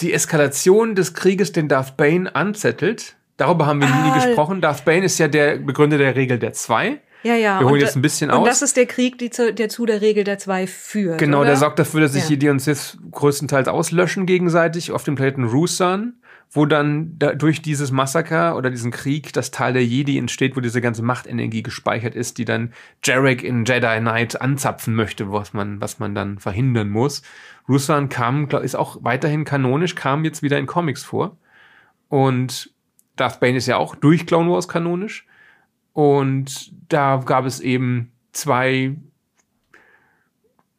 die 0.00 0.12
Eskalation 0.12 0.94
des 0.94 1.14
Krieges, 1.14 1.52
den 1.52 1.68
Darth 1.68 1.96
Bane 1.96 2.34
anzettelt. 2.34 3.16
Darüber 3.36 3.66
haben 3.66 3.80
wir 3.80 3.88
ah. 3.88 4.06
nie 4.06 4.14
gesprochen. 4.14 4.60
Darth 4.60 4.84
Bane 4.84 5.04
ist 5.04 5.18
ja 5.18 5.28
der 5.28 5.56
Begründer 5.56 5.98
der 5.98 6.16
Regel 6.16 6.38
der 6.38 6.52
Zwei. 6.52 7.00
Ja, 7.24 7.34
ja. 7.34 7.58
Wir 7.58 7.66
holen 7.66 7.74
und, 7.74 7.80
jetzt 7.80 7.96
ein 7.96 8.02
bisschen 8.02 8.30
aus. 8.30 8.38
Und 8.38 8.46
das 8.46 8.62
ist 8.62 8.76
der 8.76 8.86
Krieg, 8.86 9.34
zu, 9.34 9.52
der 9.52 9.68
zu 9.68 9.86
der 9.86 10.00
Regel 10.00 10.24
der 10.24 10.38
Zwei 10.38 10.66
führt. 10.66 11.18
Genau, 11.18 11.38
oder? 11.38 11.48
der 11.48 11.56
sorgt 11.56 11.78
dafür, 11.78 12.00
dass 12.02 12.12
sich 12.12 12.24
ja. 12.24 12.30
Jedi 12.30 12.50
und 12.50 12.60
Sith 12.60 12.96
größtenteils 13.10 13.68
auslöschen 13.68 14.26
gegenseitig 14.26 14.92
auf 14.92 15.02
dem 15.04 15.16
Planeten 15.16 15.44
Rusan 15.44 16.14
wo 16.50 16.66
dann 16.66 17.18
da, 17.18 17.34
durch 17.34 17.60
dieses 17.60 17.90
Massaker 17.90 18.56
oder 18.56 18.70
diesen 18.70 18.90
Krieg 18.90 19.32
das 19.32 19.50
Tal 19.50 19.74
der 19.74 19.84
Jedi 19.84 20.16
entsteht, 20.18 20.56
wo 20.56 20.60
diese 20.60 20.80
ganze 20.80 21.02
Machtenergie 21.02 21.62
gespeichert 21.62 22.14
ist, 22.14 22.38
die 22.38 22.44
dann 22.44 22.72
Jarek 23.04 23.42
in 23.42 23.64
Jedi 23.64 24.00
Knight 24.00 24.40
anzapfen 24.40 24.94
möchte, 24.94 25.30
was 25.30 25.52
man, 25.52 25.80
was 25.80 25.98
man 25.98 26.14
dann 26.14 26.38
verhindern 26.38 26.88
muss. 26.88 27.22
Rusan 27.68 28.08
kam, 28.08 28.48
ist 28.48 28.76
auch 28.76 28.98
weiterhin 29.02 29.44
kanonisch, 29.44 29.94
kam 29.94 30.24
jetzt 30.24 30.42
wieder 30.42 30.58
in 30.58 30.66
Comics 30.66 31.04
vor. 31.04 31.36
Und 32.08 32.72
Darth 33.16 33.40
Bane 33.40 33.58
ist 33.58 33.66
ja 33.66 33.76
auch 33.76 33.94
durch 33.94 34.26
Clone 34.26 34.50
Wars 34.50 34.68
kanonisch. 34.68 35.26
Und 35.92 36.72
da 36.88 37.22
gab 37.24 37.44
es 37.44 37.60
eben 37.60 38.12
zwei 38.32 38.96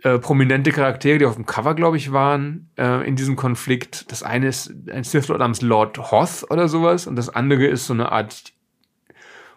äh, 0.04 0.18
prominente 0.18 0.72
Charaktere, 0.72 1.18
die 1.18 1.26
auf 1.26 1.36
dem 1.36 1.46
Cover, 1.46 1.76
glaube 1.76 1.98
ich, 1.98 2.12
waren, 2.12 2.70
äh, 2.78 3.08
in 3.08 3.16
diesem 3.16 3.36
Konflikt. 3.36 4.12
Das 4.12 4.24
eine 4.24 4.48
ist 4.48 4.74
ein 4.92 5.04
Sith 5.04 5.28
Lord 5.28 5.40
namens 5.40 5.62
Lord 5.62 6.12
Hoth 6.12 6.50
oder 6.50 6.68
sowas 6.68 7.08
und 7.08 7.16
das 7.16 7.30
andere 7.30 7.66
ist 7.66 7.86
so 7.86 7.94
eine 7.94 8.12
Art 8.12 8.54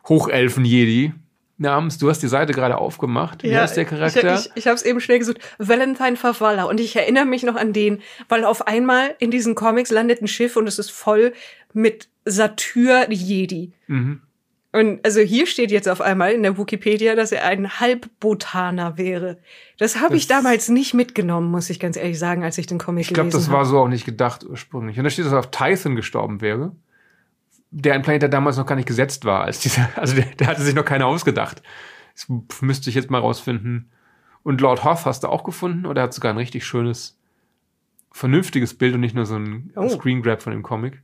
Hochelfen-Jedi 0.08 1.12
namens, 1.58 1.98
du 1.98 2.10
hast 2.10 2.20
die 2.22 2.28
Seite 2.28 2.52
gerade 2.52 2.76
aufgemacht. 2.76 3.42
Wie 3.42 3.48
ja, 3.48 3.60
heißt 3.60 3.76
der 3.76 3.84
Charakter? 3.84 4.34
Ich, 4.34 4.46
ich, 4.46 4.52
ich 4.56 4.66
habe 4.66 4.74
es 4.74 4.82
eben 4.82 5.00
schnell 5.00 5.18
gesucht. 5.18 5.38
Valentine 5.58 6.16
Favalla. 6.16 6.64
Und 6.64 6.80
ich 6.80 6.96
erinnere 6.96 7.24
mich 7.24 7.44
noch 7.44 7.56
an 7.56 7.72
den, 7.72 8.02
weil 8.28 8.44
auf 8.44 8.66
einmal 8.66 9.14
in 9.18 9.30
diesen 9.30 9.54
Comics 9.54 9.90
landet 9.90 10.20
ein 10.20 10.28
Schiff 10.28 10.56
und 10.56 10.66
es 10.66 10.78
ist 10.78 10.90
voll 10.90 11.32
mit 11.72 12.08
Satyr-Jedi. 12.24 13.72
Mhm. 13.86 14.22
Und 14.72 15.04
also 15.04 15.20
hier 15.20 15.46
steht 15.46 15.70
jetzt 15.70 15.86
auf 15.86 16.00
einmal 16.00 16.32
in 16.32 16.42
der 16.42 16.56
Wikipedia, 16.56 17.14
dass 17.14 17.30
er 17.30 17.44
ein 17.44 17.78
Halbbotaner 17.78 18.96
wäre. 18.96 19.36
Das 19.78 20.00
habe 20.00 20.16
ich 20.16 20.28
damals 20.28 20.70
nicht 20.70 20.94
mitgenommen, 20.94 21.50
muss 21.50 21.68
ich 21.68 21.78
ganz 21.78 21.98
ehrlich 21.98 22.18
sagen, 22.18 22.42
als 22.42 22.56
ich 22.56 22.66
den 22.66 22.78
Comic 22.78 23.02
ich 23.02 23.08
glaub, 23.08 23.24
gelesen 23.24 23.34
habe. 23.34 23.42
Ich 23.42 23.50
glaube, 23.50 23.60
das 23.60 23.70
war 23.70 23.78
so 23.78 23.84
auch 23.84 23.88
nicht 23.88 24.06
gedacht 24.06 24.44
ursprünglich. 24.44 24.96
Und 24.96 25.04
da 25.04 25.10
steht, 25.10 25.26
dass 25.26 25.32
er 25.32 25.40
auf 25.40 25.50
Tython 25.50 25.94
gestorben 25.94 26.40
wäre. 26.40 26.74
Der 27.70 27.92
ein 27.92 28.02
Planet, 28.02 28.22
der 28.22 28.28
damals 28.30 28.56
noch 28.56 28.64
gar 28.64 28.76
nicht 28.76 28.88
gesetzt 28.88 29.26
war. 29.26 29.44
Als 29.44 29.60
dieser, 29.60 29.90
also 29.96 30.16
der, 30.16 30.24
der 30.24 30.46
hatte 30.46 30.62
sich 30.62 30.74
noch 30.74 30.86
keiner 30.86 31.06
ausgedacht. 31.06 31.62
Das 32.14 32.62
müsste 32.62 32.88
ich 32.88 32.96
jetzt 32.96 33.10
mal 33.10 33.20
rausfinden. 33.20 33.90
Und 34.42 34.62
Lord 34.62 34.84
Hoth 34.84 35.04
hast 35.04 35.22
du 35.24 35.28
auch 35.28 35.44
gefunden? 35.44 35.84
Oder 35.84 36.02
hat 36.02 36.14
sogar 36.14 36.32
ein 36.32 36.38
richtig 36.38 36.64
schönes, 36.64 37.18
vernünftiges 38.10 38.72
Bild 38.72 38.94
und 38.94 39.00
nicht 39.00 39.14
nur 39.14 39.26
so 39.26 39.36
ein 39.36 39.70
oh. 39.76 39.88
Screen 39.90 40.22
Grab 40.22 40.40
von 40.40 40.52
dem 40.52 40.62
Comic? 40.62 41.02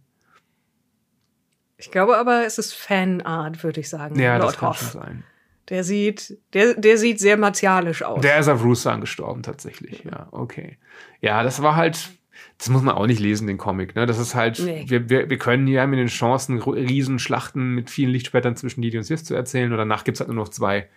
Ich 1.78 1.92
glaube 1.92 2.18
aber, 2.18 2.44
es 2.44 2.58
ist 2.58 2.74
Fanart, 2.74 3.62
würde 3.62 3.80
ich 3.80 3.88
sagen. 3.88 4.18
Ja, 4.18 4.36
Lord 4.36 4.50
das 4.50 4.58
kann 4.58 4.68
Hoff. 4.70 4.78
schon 4.78 5.00
sein. 5.00 5.24
Der 5.68 5.84
sieht, 5.84 6.38
der, 6.54 6.74
der 6.74 6.98
sieht 6.98 7.20
sehr 7.20 7.36
martialisch 7.36 8.02
aus. 8.02 8.20
Der 8.20 8.38
ist 8.38 8.48
auf 8.48 8.64
Rusan 8.64 9.00
gestorben, 9.00 9.42
tatsächlich. 9.42 10.02
Ja, 10.04 10.28
okay. 10.32 10.78
Ja, 11.20 11.42
das 11.42 11.62
war 11.62 11.76
halt, 11.76 12.10
das 12.56 12.68
muss 12.70 12.82
man 12.82 12.94
auch 12.94 13.06
nicht 13.06 13.20
lesen, 13.20 13.46
den 13.46 13.58
Comic. 13.58 13.94
Ne? 13.94 14.06
Das 14.06 14.18
ist 14.18 14.34
halt, 14.34 14.58
nee. 14.58 14.86
wir, 14.88 15.08
wir, 15.08 15.30
wir 15.30 15.38
können 15.38 15.66
hier 15.66 15.86
mit 15.86 15.98
den 15.98 16.08
Chancen, 16.08 16.60
Riesenschlachten 16.60 17.74
mit 17.74 17.90
vielen 17.90 18.10
Lichtspättern 18.10 18.56
zwischen 18.56 18.80
Didi 18.80 18.96
und 18.96 19.04
Sith 19.04 19.24
zu 19.24 19.34
erzählen. 19.34 19.70
Und 19.70 19.78
danach 19.78 20.04
gibt 20.04 20.16
es 20.16 20.20
halt 20.20 20.28
nur 20.28 20.42
noch 20.42 20.48
zwei 20.48 20.88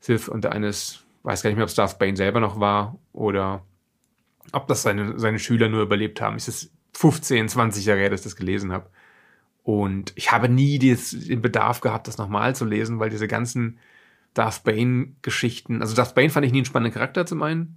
Sith 0.00 0.28
und 0.28 0.44
der 0.44 0.52
eine 0.52 0.68
ist, 0.68 1.04
weiß 1.22 1.42
gar 1.42 1.50
nicht 1.50 1.56
mehr, 1.56 1.64
ob 1.64 1.70
es 1.70 1.74
Darth 1.74 1.98
Bane 1.98 2.16
selber 2.16 2.38
noch 2.40 2.60
war 2.60 2.98
oder 3.12 3.64
ob 4.52 4.68
das 4.68 4.82
seine, 4.82 5.18
seine 5.18 5.38
Schüler 5.38 5.68
nur 5.68 5.82
überlebt 5.82 6.20
haben. 6.20 6.36
Es 6.36 6.48
ist 6.48 6.70
15, 6.92 7.48
20 7.48 7.86
Jahre 7.86 8.00
her, 8.00 8.10
dass 8.10 8.20
ich 8.20 8.24
das 8.24 8.36
gelesen 8.36 8.72
habe. 8.72 8.90
Und 9.64 10.12
ich 10.16 10.32
habe 10.32 10.48
nie 10.48 10.78
den 10.78 11.42
Bedarf 11.42 11.80
gehabt, 11.80 12.08
das 12.08 12.18
nochmal 12.18 12.54
zu 12.54 12.64
lesen, 12.64 12.98
weil 12.98 13.10
diese 13.10 13.28
ganzen 13.28 13.78
Darth 14.34 14.64
Bane-Geschichten, 14.64 15.82
also 15.82 15.94
Darth 15.94 16.14
Bane 16.14 16.30
fand 16.30 16.46
ich 16.46 16.52
nie 16.52 16.58
einen 16.58 16.64
spannenden 16.64 16.94
Charakter 16.94 17.26
zum 17.26 17.42
einen. 17.42 17.76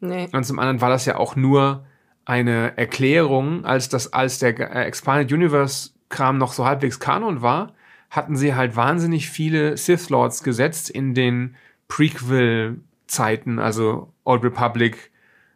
Nee. 0.00 0.28
Und 0.32 0.44
zum 0.44 0.58
anderen 0.58 0.80
war 0.80 0.90
das 0.90 1.06
ja 1.06 1.16
auch 1.16 1.34
nur 1.34 1.86
eine 2.24 2.76
Erklärung, 2.76 3.64
als 3.64 3.88
das, 3.88 4.12
als 4.12 4.38
der 4.38 4.58
Expanded 4.86 5.32
Universe 5.32 5.90
Kram 6.08 6.38
noch 6.38 6.52
so 6.52 6.64
halbwegs 6.64 7.00
Kanon 7.00 7.42
war, 7.42 7.74
hatten 8.10 8.36
sie 8.36 8.54
halt 8.54 8.76
wahnsinnig 8.76 9.28
viele 9.28 9.76
Sith 9.76 10.10
Lords 10.10 10.44
gesetzt 10.44 10.88
in 10.88 11.14
den 11.14 11.56
Prequel-Zeiten, 11.88 13.58
also 13.58 14.12
Old 14.24 14.44
Republic, 14.44 15.10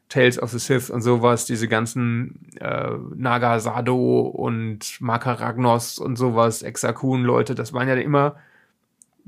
Tales 0.09 0.41
of 0.41 0.51
the 0.51 0.59
Sith 0.59 0.91
und 0.91 1.03
sowas, 1.03 1.45
diese 1.45 1.69
ganzen 1.69 2.51
äh, 2.61 2.93
Nagasado 3.15 4.21
und 4.23 5.01
Makaragnos 5.01 5.99
und 5.99 6.17
sowas, 6.17 6.63
Exakun-Leute, 6.63 7.55
das 7.55 7.73
waren 7.73 7.89
ja 7.89 7.95
immer 7.95 8.37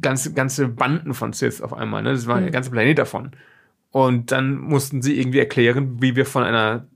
ganze, 0.01 0.33
ganze 0.33 0.69
Banden 0.69 1.13
von 1.13 1.35
Sith 1.35 1.61
auf 1.61 1.75
einmal, 1.75 2.03
ne? 2.03 2.13
Das 2.13 2.27
war 2.27 2.39
mhm. 2.39 2.45
der 2.45 2.51
ganze 2.51 2.71
Planet 2.71 2.99
davon. 2.99 3.33
Und 3.91 4.33
dann 4.33 4.57
mussten 4.57 5.03
sie 5.03 5.19
irgendwie 5.19 5.41
erklären, 5.41 6.01
wie 6.01 6.17
wir 6.17 6.25
von 6.25 6.45
einer 6.45 6.87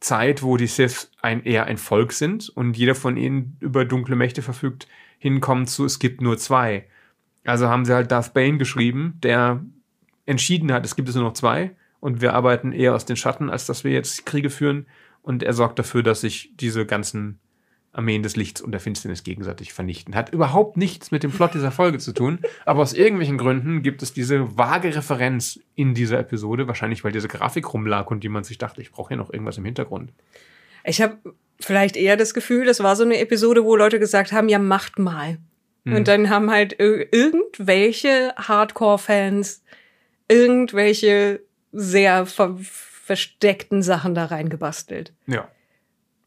Zeit, 0.00 0.42
wo 0.42 0.58
die 0.58 0.66
Sith 0.66 1.10
ein, 1.22 1.42
eher 1.44 1.64
ein 1.64 1.78
Volk 1.78 2.12
sind 2.12 2.50
und 2.50 2.76
jeder 2.76 2.94
von 2.94 3.16
ihnen 3.16 3.56
über 3.60 3.86
dunkle 3.86 4.16
Mächte 4.16 4.42
verfügt, 4.42 4.86
hinkommen 5.18 5.66
zu, 5.66 5.86
es 5.86 5.98
gibt 5.98 6.20
nur 6.20 6.36
zwei. 6.36 6.86
Also 7.44 7.68
haben 7.68 7.86
sie 7.86 7.94
halt 7.94 8.10
Darth 8.10 8.34
Bane 8.34 8.58
geschrieben, 8.58 9.18
der 9.22 9.64
entschieden 10.26 10.72
hat, 10.72 10.84
es 10.84 10.96
gibt 10.96 11.08
es 11.08 11.14
nur 11.14 11.24
noch 11.24 11.32
zwei 11.32 11.74
und 12.04 12.20
wir 12.20 12.34
arbeiten 12.34 12.72
eher 12.72 12.94
aus 12.94 13.06
den 13.06 13.16
Schatten, 13.16 13.48
als 13.48 13.64
dass 13.64 13.82
wir 13.82 13.90
jetzt 13.90 14.26
Kriege 14.26 14.50
führen. 14.50 14.86
Und 15.22 15.42
er 15.42 15.54
sorgt 15.54 15.78
dafür, 15.78 16.02
dass 16.02 16.20
sich 16.20 16.52
diese 16.54 16.84
ganzen 16.84 17.38
Armeen 17.92 18.22
des 18.22 18.36
Lichts 18.36 18.60
und 18.60 18.72
der 18.72 18.80
Finsternis 18.80 19.24
gegenseitig 19.24 19.72
vernichten. 19.72 20.14
Hat 20.14 20.30
überhaupt 20.30 20.76
nichts 20.76 21.12
mit 21.12 21.22
dem 21.22 21.30
Plot 21.30 21.54
dieser 21.54 21.72
Folge 21.72 21.96
zu 21.96 22.12
tun, 22.12 22.40
aber 22.66 22.82
aus 22.82 22.92
irgendwelchen 22.92 23.38
Gründen 23.38 23.82
gibt 23.82 24.02
es 24.02 24.12
diese 24.12 24.54
vage 24.58 24.94
Referenz 24.94 25.60
in 25.76 25.94
dieser 25.94 26.18
Episode, 26.18 26.68
wahrscheinlich 26.68 27.04
weil 27.04 27.12
diese 27.12 27.26
Grafik 27.26 27.72
rumlag 27.72 28.10
und 28.10 28.22
die 28.22 28.28
man 28.28 28.44
sich 28.44 28.58
dachte, 28.58 28.82
ich 28.82 28.92
brauche 28.92 29.08
hier 29.08 29.16
noch 29.16 29.32
irgendwas 29.32 29.56
im 29.56 29.64
Hintergrund. 29.64 30.12
Ich 30.84 31.00
habe 31.00 31.16
vielleicht 31.58 31.96
eher 31.96 32.18
das 32.18 32.34
Gefühl, 32.34 32.66
das 32.66 32.82
war 32.82 32.96
so 32.96 33.04
eine 33.04 33.18
Episode, 33.18 33.64
wo 33.64 33.76
Leute 33.76 33.98
gesagt 33.98 34.30
haben, 34.30 34.50
ja, 34.50 34.58
macht 34.58 34.98
mal. 34.98 35.38
Mhm. 35.84 35.94
Und 35.96 36.08
dann 36.08 36.28
haben 36.28 36.50
halt 36.50 36.78
irgendwelche 36.78 38.34
Hardcore-Fans 38.36 39.62
irgendwelche 40.28 41.40
sehr 41.74 42.26
ver 42.26 42.56
versteckten 42.58 43.82
Sachen 43.82 44.14
da 44.14 44.24
reingebastelt. 44.24 45.12
Ja. 45.26 45.46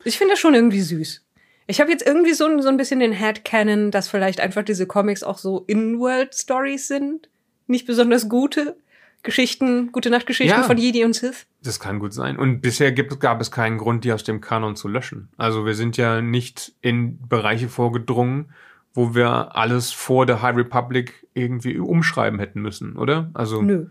Ich 0.03 0.19
finde 0.19 0.33
das 0.33 0.39
schon 0.39 0.53
irgendwie 0.53 0.81
süß. 0.81 1.25
Ich 1.65 1.81
habe 1.81 1.89
jetzt 1.89 2.05
irgendwie 2.05 2.33
so, 2.33 2.61
so 2.61 2.69
ein 2.69 2.77
bisschen 2.77 2.99
den 2.99 3.13
Headcanon, 3.13 3.89
dass 3.89 4.07
vielleicht 4.07 4.39
einfach 4.39 4.61
diese 4.63 4.85
Comics 4.85 5.23
auch 5.23 5.39
so 5.39 5.63
In-World-Stories 5.65 6.87
sind. 6.87 7.29
Nicht 7.65 7.87
besonders 7.87 8.29
gute. 8.29 8.77
Geschichten, 9.23 9.91
gute 9.91 10.09
Nachtgeschichten 10.11 10.61
Ja. 10.61 10.67
von 10.67 10.77
Jedi 10.77 11.03
und 11.03 11.13
Sith. 11.13 11.47
Das 11.63 11.79
kann 11.79 11.97
gut 11.99 12.13
sein. 12.13 12.37
Und 12.37 12.61
bisher 12.61 12.91
gibt, 12.91 13.19
gab 13.19 13.41
es 13.41 13.49
keinen 13.51 13.79
Grund, 13.79 14.03
die 14.03 14.13
aus 14.13 14.23
dem 14.23 14.39
Kanon 14.39 14.75
zu 14.75 14.87
löschen. 14.87 15.29
Also 15.35 15.65
wir 15.65 15.73
sind 15.73 15.97
ja 15.97 16.21
nicht 16.21 16.73
in 16.81 17.19
Bereiche 17.27 17.67
vorgedrungen, 17.67 18.51
wo 18.93 19.15
wir 19.15 19.55
alles 19.55 19.91
vor 19.91 20.25
der 20.25 20.41
High 20.43 20.55
Republic 20.55 21.27
irgendwie 21.33 21.79
umschreiben 21.79 22.39
hätten 22.39 22.61
müssen, 22.61 22.95
oder? 22.95 23.29
Also 23.33 23.61
Nö. 23.61 23.87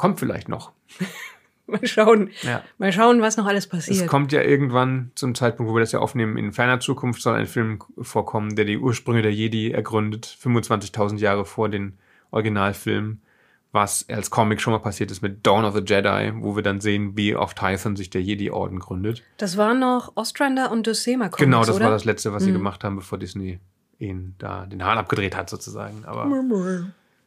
Kommt 0.00 0.18
vielleicht 0.18 0.48
noch. 0.48 0.72
Mal 1.66 1.86
schauen. 1.86 2.30
Ja. 2.42 2.64
Mal 2.78 2.92
schauen, 2.92 3.20
was 3.22 3.36
noch 3.36 3.46
alles 3.46 3.66
Es 3.66 3.70
passiert. 3.70 4.08
kommt 4.08 4.32
ja 4.32 4.42
irgendwann 4.42 5.12
zum 5.14 5.36
Zeitpunkt, 5.36 5.70
wo 5.70 5.76
wir 5.76 5.80
das 5.80 5.92
ja 5.92 6.00
aufnehmen, 6.00 6.36
in 6.36 6.50
ferner 6.52 6.80
Zukunft 6.80 7.22
soll 7.22 7.36
ein 7.36 7.46
Film 7.46 7.78
vorkommen, 8.00 8.56
der 8.56 8.64
die 8.64 8.76
Ursprünge 8.76 9.22
der 9.22 9.32
Jedi 9.32 9.70
ergründet, 9.70 10.26
25.000 10.42 11.18
Jahre 11.18 11.44
vor 11.44 11.68
den 11.68 11.96
Originalfilmen, 12.32 13.22
was 13.70 14.04
als 14.08 14.30
Comic 14.32 14.60
schon 14.60 14.72
mal 14.72 14.80
passiert 14.80 15.12
ist 15.12 15.22
mit 15.22 15.46
Dawn 15.46 15.64
of 15.64 15.74
the 15.76 15.82
Jedi, 15.86 16.32
wo 16.42 16.56
wir 16.56 16.64
dann 16.64 16.80
sehen, 16.80 17.16
wie 17.16 17.36
auf 17.36 17.54
Tython 17.54 17.94
sich 17.94 18.10
der 18.10 18.20
Jedi-Orden 18.22 18.80
gründet. 18.80 19.22
Das 19.36 19.56
waren 19.56 19.78
noch 19.78 20.10
Ostrander 20.16 20.72
und 20.72 20.88
Dosema 20.88 21.28
Comics, 21.28 21.38
genau, 21.44 21.60
das 21.60 21.76
oder? 21.76 21.84
war 21.84 21.92
das 21.92 22.04
Letzte, 22.04 22.32
was 22.32 22.42
sie 22.42 22.50
Mhm. 22.50 22.54
gemacht 22.54 22.82
haben, 22.82 22.96
bevor 22.96 23.16
Disney 23.18 23.60
ihn 24.00 24.34
da 24.38 24.66
den 24.66 24.82
Hahn 24.82 24.98
abgedreht 24.98 25.36
hat, 25.36 25.48
sozusagen. 25.48 26.04
Aber 26.04 26.24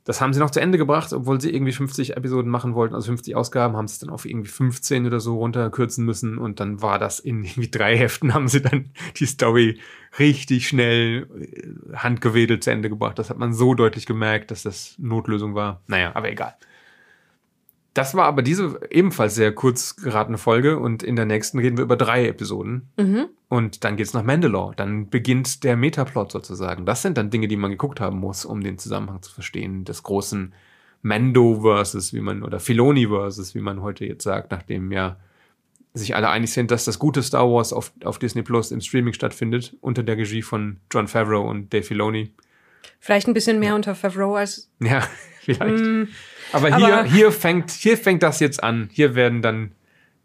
das 0.06 0.20
haben 0.20 0.34
sie 0.34 0.40
noch 0.40 0.52
zu 0.52 0.60
Ende 0.60 0.78
gebracht, 0.78 1.14
obwohl 1.14 1.40
sie 1.40 1.54
irgendwie 1.54 1.72
50 1.72 2.18
Episoden 2.18 2.52
machen 2.52 2.76
wollten, 2.76 2.94
also 2.94 3.08
50 3.08 3.36
Ausgaben, 3.36 3.78
haben 3.78 3.88
sie 3.88 3.94
es 3.94 4.00
dann 4.00 4.10
auf 4.10 4.26
irgendwie 4.26 4.50
15 4.50 5.06
oder 5.06 5.20
so 5.20 5.38
runterkürzen 5.38 6.06
müssen 6.06 6.38
und 6.38 6.60
dann 6.60 6.82
war 6.82 7.00
das 7.00 7.20
in 7.20 7.44
irgendwie 7.44 7.72
drei 7.72 7.98
Heften, 7.98 8.34
haben 8.34 8.48
sie 8.48 8.62
dann 8.62 8.92
die 9.18 9.26
Story 9.26 9.80
richtig 10.20 10.68
schnell 10.68 11.28
äh, 11.40 11.96
handgewedelt 11.96 12.64
zu 12.64 12.72
Ende 12.72 12.90
gebracht. 12.90 13.18
Das 13.18 13.30
hat 13.30 13.38
man 13.38 13.54
so 13.54 13.74
deutlich 13.74 14.06
gemerkt, 14.06 14.52
dass 14.52 14.64
das 14.64 14.96
Notlösung 14.98 15.56
war. 15.56 15.82
Naja, 15.88 16.12
aber 16.14 16.30
egal. 16.30 16.56
Das 17.94 18.16
war 18.16 18.26
aber 18.26 18.42
diese 18.42 18.80
ebenfalls 18.90 19.36
sehr 19.36 19.54
kurz 19.54 19.96
geratene 19.96 20.40
Folge 20.40 20.80
und 20.80 21.04
in 21.04 21.16
der 21.16 21.26
nächsten 21.26 21.60
reden 21.60 21.78
wir 21.78 21.84
über 21.84 21.96
drei 21.96 22.28
Episoden. 22.28 22.90
Mhm. 22.98 23.28
Und 23.50 23.84
dann 23.84 23.98
geht's 23.98 24.14
nach 24.14 24.24
Mandalore. 24.24 24.74
Dann 24.76 25.10
beginnt 25.10 25.64
der 25.64 25.78
Metaplot 25.78 26.32
sozusagen. 26.32 26.88
Das 26.88 27.04
sind 27.04 27.20
dann 27.20 27.30
Dinge, 27.30 27.48
die 27.48 27.56
man 27.56 27.70
geguckt 27.70 28.00
haben 28.00 28.20
muss, 28.20 28.46
um 28.46 28.62
den 28.62 28.80
Zusammenhang 28.80 29.22
zu 29.22 29.32
verstehen. 29.32 29.86
Des 29.86 30.02
großen 30.02 30.54
Mando-Versus, 31.04 32.14
wie 32.14 32.22
man, 32.22 32.42
oder 32.42 32.60
Filoni-Versus, 32.60 33.54
wie 33.54 33.62
man 33.62 33.84
heute 33.84 34.06
jetzt 34.06 34.24
sagt, 34.24 34.50
nachdem 34.50 34.92
ja 34.92 35.18
sich 35.94 36.16
alle 36.16 36.30
einig 36.30 36.52
sind, 36.52 36.72
dass 36.72 36.86
das 36.86 36.98
gute 36.98 37.22
Star 37.22 37.48
Wars 37.48 37.72
auf, 37.72 37.94
auf 38.04 38.18
Disney 38.18 38.42
Plus 38.42 38.72
im 38.72 38.82
Streaming 38.82 39.14
stattfindet, 39.14 39.78
unter 39.82 40.02
der 40.02 40.18
Regie 40.18 40.42
von 40.42 40.78
John 40.92 41.08
Favreau 41.08 41.48
und 41.48 41.72
Dave 41.72 41.84
Filoni. 41.84 42.34
Vielleicht 43.00 43.28
ein 43.28 43.36
bisschen 43.36 43.60
mehr 43.60 43.76
unter 43.76 43.94
Favreau 43.94 44.36
als. 44.36 44.72
Ja, 44.80 45.04
vielleicht. 45.56 45.84
Mm, 45.84 46.04
Aber 46.52 46.76
hier, 46.76 46.98
aber- 47.00 47.04
hier, 47.10 47.32
fängt, 47.32 47.72
hier 47.72 47.98
fängt 47.98 48.24
das 48.24 48.40
jetzt 48.40 48.64
an. 48.64 48.90
Hier 48.92 49.16
werden 49.16 49.42
dann 49.42 49.74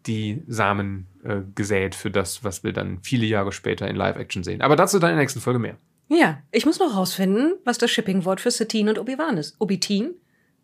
die 0.05 0.41
Samen 0.47 1.07
äh, 1.23 1.41
gesät 1.55 1.93
für 1.95 2.09
das, 2.11 2.43
was 2.43 2.63
wir 2.63 2.71
dann 2.73 2.99
viele 3.03 3.25
Jahre 3.25 3.51
später 3.51 3.87
in 3.87 3.95
Live-Action 3.95 4.43
sehen. 4.43 4.61
Aber 4.61 4.75
dazu 4.75 4.97
dann 4.99 5.09
in 5.11 5.15
der 5.17 5.23
nächsten 5.23 5.41
Folge 5.41 5.59
mehr. 5.59 5.77
ja, 6.07 6.41
ich 6.51 6.65
muss 6.65 6.79
noch 6.79 6.95
rausfinden, 6.95 7.53
was 7.65 7.77
das 7.77 7.91
Shipping-Wort 7.91 8.39
für 8.41 8.51
Satine 8.51 8.91
und 8.91 8.99
Obi-Wan 8.99 9.37
ist. 9.37 9.55
Obitin? 9.59 10.15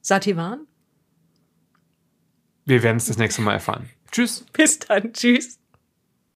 Sativan? 0.01 0.61
Wir 2.65 2.81
werden 2.81 2.97
es 2.97 3.05
das 3.07 3.17
nächste 3.17 3.41
Mal 3.41 3.53
erfahren. 3.53 3.89
Tschüss. 4.11 4.45
Bis 4.53 4.79
dann. 4.79 5.13
Tschüss. 5.13 5.59